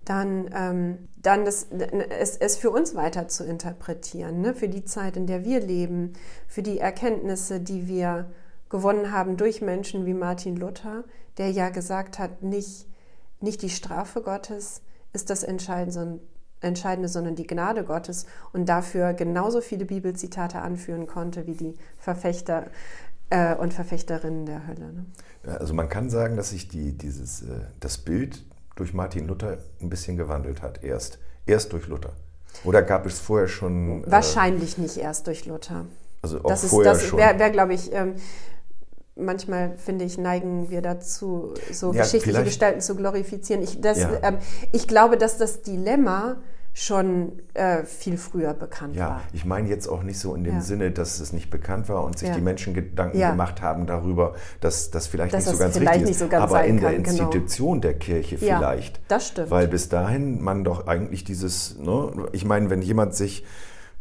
dann, 0.05 0.49
ähm, 0.55 1.09
dann 1.17 1.43
das, 1.43 1.67
es, 1.69 2.37
es 2.37 2.55
für 2.55 2.71
uns 2.71 2.95
weiter 2.95 3.27
zu 3.27 3.43
interpretieren, 3.43 4.39
ne? 4.39 4.53
für 4.53 4.69
die 4.69 4.85
Zeit, 4.85 5.17
in 5.17 5.27
der 5.27 5.43
wir 5.43 5.59
leben, 5.59 6.13
für 6.47 6.63
die 6.63 6.79
Erkenntnisse, 6.79 7.59
die 7.59 7.89
wir 7.89 8.31
gewonnen 8.69 9.11
haben 9.11 9.35
durch 9.35 9.61
Menschen 9.61 10.05
wie 10.05 10.13
Martin 10.13 10.55
Luther, 10.55 11.03
der 11.37 11.51
ja 11.51 11.69
gesagt 11.69 12.17
hat, 12.19 12.41
nicht, 12.41 12.87
nicht 13.41 13.61
die 13.61 13.69
Strafe 13.69 14.21
Gottes 14.21 14.81
ist 15.11 15.29
das 15.29 15.43
Entscheidende, 15.43 16.19
Entscheidende, 16.61 17.07
sondern 17.07 17.35
die 17.35 17.45
Gnade 17.45 17.83
Gottes 17.83 18.25
und 18.51 18.67
dafür 18.67 19.13
genauso 19.13 19.61
viele 19.61 19.85
Bibelzitate 19.85 20.59
anführen 20.59 21.05
konnte 21.05 21.45
wie 21.45 21.55
die 21.55 21.75
Verfechter 21.97 22.67
äh, 23.29 23.55
und 23.55 23.73
Verfechterinnen 23.73 24.45
der 24.45 24.67
Hölle. 24.67 24.93
Ne? 24.93 25.05
Also 25.59 25.73
man 25.73 25.89
kann 25.89 26.09
sagen, 26.09 26.37
dass 26.37 26.49
sich 26.51 26.67
die, 26.67 26.97
dieses, 26.97 27.41
äh, 27.41 27.61
das 27.79 27.97
Bild 27.97 28.43
durch 28.75 28.93
Martin 28.93 29.27
Luther 29.27 29.57
ein 29.81 29.89
bisschen 29.89 30.17
gewandelt 30.17 30.61
hat, 30.61 30.83
erst, 30.83 31.19
erst 31.45 31.73
durch 31.73 31.87
Luther. 31.87 32.13
Oder 32.63 32.81
gab 32.81 33.05
es 33.05 33.19
vorher 33.19 33.47
schon... 33.47 34.03
Äh, 34.03 34.11
Wahrscheinlich 34.11 34.77
äh, 34.77 34.81
nicht 34.81 34.97
erst 34.97 35.27
durch 35.27 35.45
Luther. 35.45 35.85
Also 36.21 36.39
auch 36.39 36.49
das 36.49 36.65
vorher 36.65 36.93
ist, 36.93 37.03
das 37.03 37.17
wäre, 37.17 37.39
wär, 37.39 37.49
glaube 37.49 37.73
ich, 37.73 37.93
ähm, 37.93 38.15
manchmal, 39.15 39.77
finde 39.77 40.05
ich, 40.05 40.17
neigen 40.17 40.69
wir 40.69 40.81
dazu, 40.81 41.53
so 41.71 41.93
ja, 41.93 42.03
geschichtliche 42.03 42.43
Gestalten 42.43 42.81
zu 42.81 42.95
glorifizieren. 42.95 43.61
Ich, 43.63 43.81
das, 43.81 43.99
ja. 43.99 44.11
ähm, 44.23 44.37
ich 44.71 44.87
glaube, 44.87 45.17
dass 45.17 45.37
das 45.37 45.61
Dilemma 45.61 46.37
schon 46.79 47.31
äh, 47.55 47.85
viel 47.85 48.19
früher 48.19 48.53
bekannt 48.53 48.95
ja, 48.95 49.09
war. 49.09 49.17
Ja, 49.17 49.23
ich 49.33 49.45
meine 49.45 49.67
jetzt 49.67 49.87
auch 49.87 50.03
nicht 50.03 50.19
so 50.19 50.35
in 50.35 50.43
dem 50.43 50.55
ja. 50.55 50.61
Sinne, 50.61 50.91
dass 50.91 51.19
es 51.19 51.33
nicht 51.33 51.49
bekannt 51.49 51.89
war 51.89 52.03
und 52.03 52.19
sich 52.19 52.29
die 52.29 52.39
Menschen 52.39 52.75
Gedanken 52.75 53.17
gemacht 53.17 53.63
haben 53.63 53.87
darüber, 53.87 54.35
dass 54.61 54.91
das 54.91 55.07
vielleicht 55.07 55.33
dass 55.33 55.47
nicht 55.47 55.55
so 55.55 55.59
ganz 55.59 55.75
richtig 55.79 56.11
ist, 56.11 56.19
so 56.19 56.27
ganz 56.27 56.43
aber 56.43 56.65
in 56.65 56.79
der 56.79 56.91
genau. 56.91 56.99
Institution 56.99 57.81
genau. 57.81 57.81
der 57.81 57.93
Kirche 57.95 58.37
vielleicht. 58.37 58.99
das 59.07 59.29
stimmt. 59.29 59.49
Weil 59.49 59.67
bis 59.67 59.89
dahin 59.89 60.39
man 60.39 60.63
doch 60.63 60.85
eigentlich 60.85 61.23
dieses, 61.23 61.79
ne, 61.79 62.11
ich 62.31 62.45
meine, 62.45 62.69
wenn 62.69 62.83
jemand 62.83 63.15
sich 63.15 63.43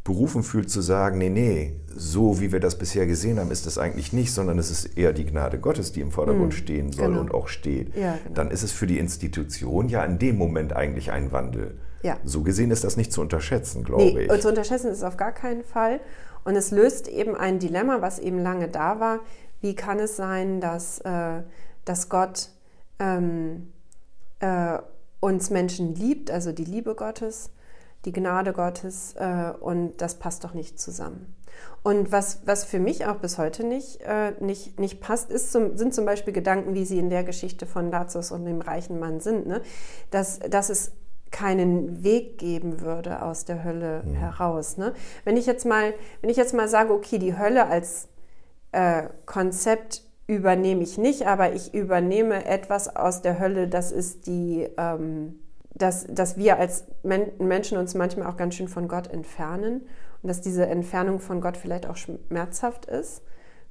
berufen 0.05 0.43
fühlt 0.43 0.69
zu 0.69 0.83
sagen, 0.83 1.17
nee, 1.17 1.31
nee, 1.31 1.77
so 1.89 2.43
wie 2.43 2.53
wir 2.53 2.61
das 2.61 2.77
bisher 2.77 3.07
gesehen 3.07 3.41
haben, 3.41 3.51
ist 3.51 3.65
das 3.65 3.79
eigentlich 3.79 4.13
nicht, 4.13 4.35
sondern 4.35 4.59
es 4.59 4.71
ist 4.71 4.99
eher 4.99 5.15
die 5.15 5.25
Gnade 5.25 5.59
Gottes, 5.59 5.93
die 5.93 6.03
im 6.03 6.11
Vordergrund 6.11 6.53
mhm, 6.53 6.57
stehen 6.57 6.93
soll 6.93 7.09
genau. 7.09 7.21
und 7.21 7.33
auch 7.33 7.49
steht, 7.49 7.97
ja, 7.97 8.19
genau. 8.23 8.35
dann 8.35 8.51
ist 8.51 8.63
es 8.63 8.71
für 8.71 8.87
die 8.87 8.99
Institution 8.99 9.89
ja 9.89 10.05
in 10.05 10.19
dem 10.19 10.37
Moment 10.37 10.77
eigentlich 10.77 11.11
ein 11.11 11.33
Wandel. 11.33 11.79
Ja. 12.07 12.19
So 12.25 12.43
gesehen 12.43 12.71
ist 12.71 12.85
das 12.85 12.97
nicht 12.97 13.13
zu 13.13 13.21
unterschätzen, 13.21 13.83
glaube 13.83 14.05
nee, 14.05 14.29
ich. 14.33 14.41
Zu 14.41 14.49
unterschätzen 14.49 14.93
ist 14.93 14.99
es 14.99 15.03
auf 15.03 15.17
gar 15.17 15.33
keinen 15.33 15.65
Fall. 15.65 15.99
Und 16.45 16.55
es 16.55 16.71
löst 16.71 17.09
eben 17.09 17.35
ein 17.35 17.59
Dilemma, 17.59 18.01
was 18.01 18.21
eben 18.21 18.39
lange 18.39 18.69
da 18.69 19.01
war. 19.01 19.19
Wie 19.61 19.75
kann 19.75 19.99
es 19.99 20.15
sein, 20.15 20.61
dass, 20.61 21.01
äh, 21.01 21.43
dass 21.85 22.09
Gott 22.09 22.51
ähm, 23.01 23.73
äh, 24.39 24.79
uns 25.19 25.51
Menschen 25.51 25.97
liebt, 25.97 26.31
also 26.31 26.53
die 26.53 26.65
Liebe 26.65 26.95
Gottes, 26.95 27.51
die 28.05 28.13
Gnade 28.13 28.53
Gottes 28.53 29.15
äh, 29.17 29.51
und 29.59 30.01
das 30.01 30.15
passt 30.21 30.45
doch 30.45 30.55
nicht 30.55 30.79
zusammen. 30.79 31.35
Und 31.83 32.13
was, 32.13 32.43
was 32.45 32.65
für 32.65 32.79
mich 32.79 33.07
auch 33.07 33.17
bis 33.17 33.39
heute 33.39 33.65
nicht, 33.65 34.03
äh, 34.03 34.33
nicht, 34.39 34.79
nicht 34.79 35.01
passt, 35.01 35.33
ist 35.33 35.51
zum, 35.51 35.77
sind 35.77 35.93
zum 35.93 36.05
Beispiel 36.05 36.33
Gedanken, 36.33 36.75
wie 36.75 36.85
sie 36.85 37.01
in 37.01 37.11
der 37.11 37.25
Geschichte 37.25 37.67
von 37.67 37.91
Lazarus 37.91 38.31
und 38.31 38.45
dem 38.45 38.61
reichen 38.61 39.01
Mann 39.01 39.19
sind, 39.19 39.49
ne? 39.49 39.61
dass, 40.13 40.39
dass 40.39 40.71
es 40.71 40.93
keinen 41.31 42.05
Weg 42.05 42.39
geben 42.39 42.81
würde 42.81 43.23
aus 43.23 43.45
der 43.45 43.65
Hölle 43.65 44.03
ja. 44.07 44.13
heraus. 44.13 44.77
Ne? 44.77 44.95
Wenn 45.25 45.37
ich 45.37 45.47
jetzt 45.47 45.67
mal, 45.67 45.95
wenn 46.21 46.31
ich 46.31 46.37
jetzt 46.37 46.55
mal 46.55 46.69
sage, 46.69 46.93
okay, 46.93 47.19
die 47.19 47.37
Hölle 47.37 47.67
als 47.67 48.09
äh, 48.73 49.05
Konzept 49.27 50.03
übernehme 50.27 50.83
ich 50.83 50.99
nicht, 50.99 51.27
aber 51.27 51.53
ich 51.53 51.75
übernehme 51.75 52.47
etwas 52.47 52.95
aus 52.95 53.23
der 53.23 53.39
Hölle, 53.39 53.69
das 53.69 53.93
ist 53.93 54.27
die 54.27 54.69
ähm, 54.77 55.39
dass, 55.77 56.07
dass 56.07 56.39
wir 56.39 56.59
als 56.59 56.85
Menschen 57.03 57.77
uns 57.77 57.95
manchmal 57.95 58.29
auch 58.29 58.37
ganz 58.37 58.55
schön 58.55 58.69
von 58.69 58.89
Gott 58.89 59.09
entfernen 59.09 59.83
und 60.23 60.29
dass 60.29 60.41
diese 60.41 60.67
Entfernung 60.67 61.21
von 61.21 61.41
Gott 61.41 61.57
vielleicht 61.57 61.87
auch 61.87 61.97
schmerzhaft 61.97 62.87
ist 62.87 63.23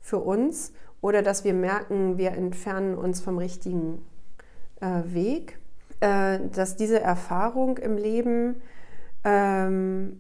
für 0.02 0.20
uns 0.20 0.72
oder 1.02 1.24
dass 1.24 1.44
wir 1.44 1.54
merken, 1.54 2.18
wir 2.18 2.32
entfernen 2.32 2.96
uns 2.96 3.22
vom 3.22 3.38
richtigen 3.38 4.06
äh, 4.82 5.02
Weg. 5.06 5.60
Äh, 6.06 6.40
dass 6.50 6.76
diese 6.76 7.00
Erfahrung 7.00 7.78
im 7.78 7.98
Leben 7.98 8.62
ähm, 9.24 10.20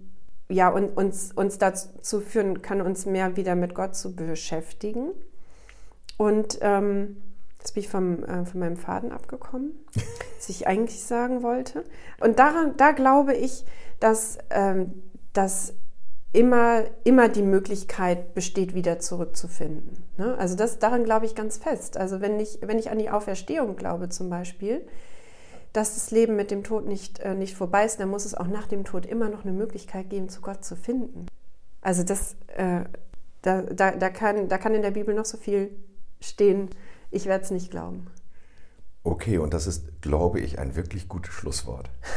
ja, 0.49 0.69
und 0.69 0.95
uns, 0.97 1.31
uns 1.33 1.57
dazu 1.57 2.21
führen 2.21 2.61
kann, 2.61 2.81
uns 2.81 3.05
mehr 3.05 3.35
wieder 3.35 3.55
mit 3.55 3.75
Gott 3.75 3.95
zu 3.95 4.15
beschäftigen. 4.15 5.09
Und 6.17 6.59
ähm, 6.61 7.17
Jetzt 7.65 7.73
bin 7.73 7.81
ich 7.81 7.89
vom, 7.89 8.23
äh, 8.23 8.45
von 8.45 8.59
meinem 8.59 8.77
Faden 8.77 9.11
abgekommen, 9.11 9.71
was 10.35 10.49
ich 10.49 10.67
eigentlich 10.67 11.03
sagen 11.03 11.41
wollte. 11.41 11.83
Und 12.21 12.37
daran, 12.37 12.77
da 12.77 12.91
glaube 12.91 13.33
ich, 13.33 13.65
dass, 13.99 14.37
ähm, 14.51 15.01
dass 15.33 15.73
immer, 16.31 16.83
immer 17.05 17.27
die 17.27 17.41
Möglichkeit 17.41 18.35
besteht, 18.35 18.75
wieder 18.75 18.99
zurückzufinden. 18.99 20.03
Ne? 20.17 20.37
Also 20.37 20.55
das, 20.55 20.77
daran 20.77 21.05
glaube 21.05 21.25
ich 21.25 21.33
ganz 21.33 21.57
fest. 21.57 21.97
Also 21.97 22.21
wenn 22.21 22.39
ich, 22.39 22.59
wenn 22.61 22.77
ich 22.77 22.91
an 22.91 22.99
die 22.99 23.09
Auferstehung 23.09 23.75
glaube 23.77 24.09
zum 24.09 24.29
Beispiel, 24.29 24.85
dass 25.75 25.95
das 25.95 26.11
Leben 26.11 26.35
mit 26.35 26.51
dem 26.51 26.63
Tod 26.63 26.87
nicht, 26.87 27.19
äh, 27.19 27.35
nicht 27.35 27.55
vorbei 27.55 27.85
ist, 27.85 27.99
dann 27.99 28.09
muss 28.09 28.25
es 28.25 28.35
auch 28.35 28.47
nach 28.47 28.67
dem 28.67 28.85
Tod 28.85 29.05
immer 29.05 29.29
noch 29.29 29.43
eine 29.43 29.51
Möglichkeit 29.51 30.09
geben, 30.09 30.29
zu 30.29 30.41
Gott 30.41 30.63
zu 30.63 30.75
finden. 30.75 31.25
Also 31.81 32.03
das, 32.03 32.35
äh, 32.55 32.81
da, 33.41 33.61
da, 33.61 33.91
da, 33.91 34.09
kann, 34.09 34.47
da 34.47 34.57
kann 34.57 34.73
in 34.73 34.81
der 34.81 34.91
Bibel 34.91 35.13
noch 35.13 35.25
so 35.25 35.37
viel 35.37 35.71
stehen, 36.21 36.69
ich 37.11 37.25
werde 37.25 37.43
es 37.43 37.51
nicht 37.51 37.71
glauben. 37.71 38.07
Okay, 39.03 39.37
und 39.37 39.53
das 39.53 39.67
ist, 39.67 40.01
glaube 40.01 40.39
ich, 40.39 40.57
ein 40.57 40.75
wirklich 40.75 41.07
gutes 41.07 41.31
Schlusswort. 41.31 41.91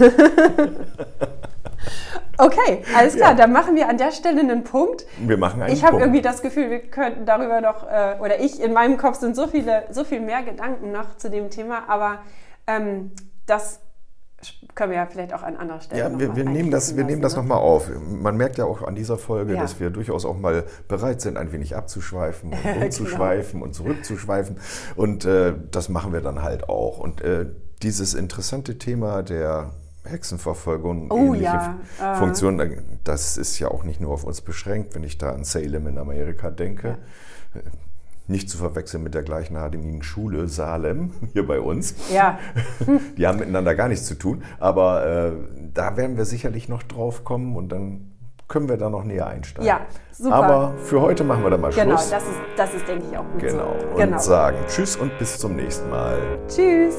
okay, 2.38 2.83
alles 2.97 3.14
klar, 3.14 3.33
ja. 3.33 3.37
dann 3.37 3.53
machen 3.53 3.77
wir 3.77 3.90
an 3.90 3.99
der 3.99 4.11
Stelle 4.11 4.40
einen 4.40 4.64
Punkt. 4.64 5.05
Wir 5.18 5.37
machen 5.37 5.61
einen 5.61 5.75
Ich 5.75 5.85
habe 5.85 5.99
irgendwie 5.99 6.23
das 6.23 6.40
Gefühl, 6.40 6.71
wir 6.71 6.79
könnten 6.79 7.27
darüber 7.27 7.61
noch, 7.61 7.87
äh, 7.87 8.16
oder 8.21 8.40
ich, 8.40 8.59
in 8.62 8.73
meinem 8.73 8.97
Kopf 8.97 9.18
sind 9.18 9.37
so 9.37 9.49
viele, 9.49 9.85
so 9.90 10.05
viel 10.05 10.21
mehr 10.21 10.42
Gedanken 10.42 10.90
noch 10.90 11.18
zu 11.18 11.29
dem 11.29 11.51
Thema, 11.51 11.87
aber 11.88 12.21
ähm, 12.66 13.11
das 13.49 13.81
können 14.75 14.93
wir 14.93 14.99
ja 14.99 15.07
vielleicht 15.07 15.35
auch 15.35 15.43
an 15.43 15.57
anderer 15.57 15.81
Stelle. 15.81 16.01
Ja, 16.01 16.19
wir, 16.19 16.37
wir 16.37 16.45
nehmen 16.45 16.71
das, 16.71 16.97
wir 16.97 17.03
nehmen 17.03 17.23
das 17.23 17.35
ne? 17.35 17.43
nochmal 17.43 17.59
auf. 17.59 17.91
Man 17.99 18.37
merkt 18.37 18.59
ja 18.59 18.65
auch 18.65 18.83
an 18.83 18.95
dieser 18.95 19.19
Folge, 19.19 19.55
ja. 19.55 19.61
dass 19.61 19.81
wir 19.81 19.91
durchaus 19.91 20.25
auch 20.25 20.39
mal 20.39 20.65
bereit 20.87 21.21
sind, 21.21 21.37
ein 21.37 21.51
wenig 21.51 21.75
abzuschweifen 21.75 22.53
und 22.53 22.63
genau. 22.63 22.85
umzuschweifen 22.85 23.53
genau. 23.55 23.65
und 23.65 23.73
zurückzuschweifen. 23.75 24.57
Und 24.95 25.25
äh, 25.25 25.55
das 25.71 25.89
machen 25.89 26.13
wir 26.13 26.21
dann 26.21 26.43
halt 26.43 26.69
auch. 26.69 26.99
Und 26.99 27.21
äh, 27.23 27.47
dieses 27.83 28.15
interessante 28.15 28.79
Thema 28.79 29.23
der 29.23 29.73
Hexenverfolgung, 30.05 31.11
oh, 31.11 31.35
ähnliche 31.35 31.45
ja. 31.45 31.79
Äh. 32.01 32.15
Funktionen, 32.17 32.61
äh, 32.61 32.83
das 33.03 33.37
ist 33.37 33.59
ja 33.59 33.69
auch 33.69 33.83
nicht 33.83 34.01
nur 34.01 34.13
auf 34.13 34.23
uns 34.23 34.41
beschränkt, 34.41 34.95
wenn 34.95 35.03
ich 35.03 35.19
da 35.19 35.33
an 35.33 35.43
Salem 35.43 35.89
in 35.89 35.99
Amerika 35.99 36.51
denke. 36.51 36.99
Ja 37.55 37.61
nicht 38.29 38.49
zu 38.49 38.59
verwechseln 38.59 39.03
mit 39.03 39.14
der 39.14 39.23
gleichnamigen 39.23 40.03
Schule 40.03 40.49
Salem 40.49 41.12
hier 41.33 41.47
bei 41.47 41.61
uns. 41.61 41.95
Ja. 42.12 42.38
Die 43.17 43.27
haben 43.27 43.38
miteinander 43.38 43.75
gar 43.75 43.88
nichts 43.88 44.07
zu 44.07 44.14
tun, 44.14 44.43
aber 44.61 45.07
äh, 45.07 45.33
da 45.75 45.97
werden 45.97 46.17
wir 46.17 46.25
sicherlich 46.25 46.69
noch 46.69 46.83
drauf 46.83 47.25
kommen 47.25 47.57
und 47.57 47.71
dann 47.71 48.12
können 48.47 48.69
wir 48.69 48.79
da 48.79 48.88
noch 48.88 49.05
näher 49.05 49.27
einsteigen. 49.27 49.67
Ja, 49.67 49.81
super. 50.11 50.35
Aber 50.35 50.79
für 50.79 51.01
heute 51.03 51.23
machen 51.23 51.43
wir 51.43 51.51
da 51.51 51.59
mal 51.59 51.71
genau, 51.71 51.99
Schluss. 51.99 52.11
Genau, 52.11 52.19
das 52.19 52.29
ist, 52.29 52.41
das 52.57 52.75
ist, 52.75 52.88
denke 52.88 53.05
ich, 53.11 53.19
auch 53.19 53.31
gut 53.33 53.41
genau. 53.41 53.75
so. 53.79 53.97
Genau, 53.97 54.17
und 54.17 54.23
sagen 54.23 54.57
Tschüss 54.67 54.97
und 54.97 55.19
bis 55.19 55.38
zum 55.38 55.57
nächsten 55.57 55.91
Mal. 55.91 56.38
Tschüss. 56.49 56.97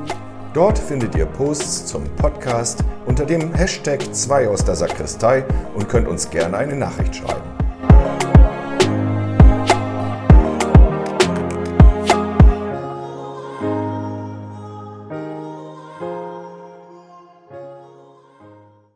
Dort 0.54 0.78
findet 0.78 1.14
ihr 1.14 1.26
Posts 1.26 1.84
zum 1.84 2.04
Podcast 2.16 2.84
unter 3.04 3.26
dem 3.26 3.52
Hashtag 3.52 4.02
2 4.10 4.48
aus 4.48 4.64
der 4.64 4.76
Sakristei 4.76 5.44
und 5.74 5.90
könnt 5.90 6.08
uns 6.08 6.30
gerne 6.30 6.56
eine 6.56 6.74
Nachricht 6.74 7.16
schreiben. 7.16 7.49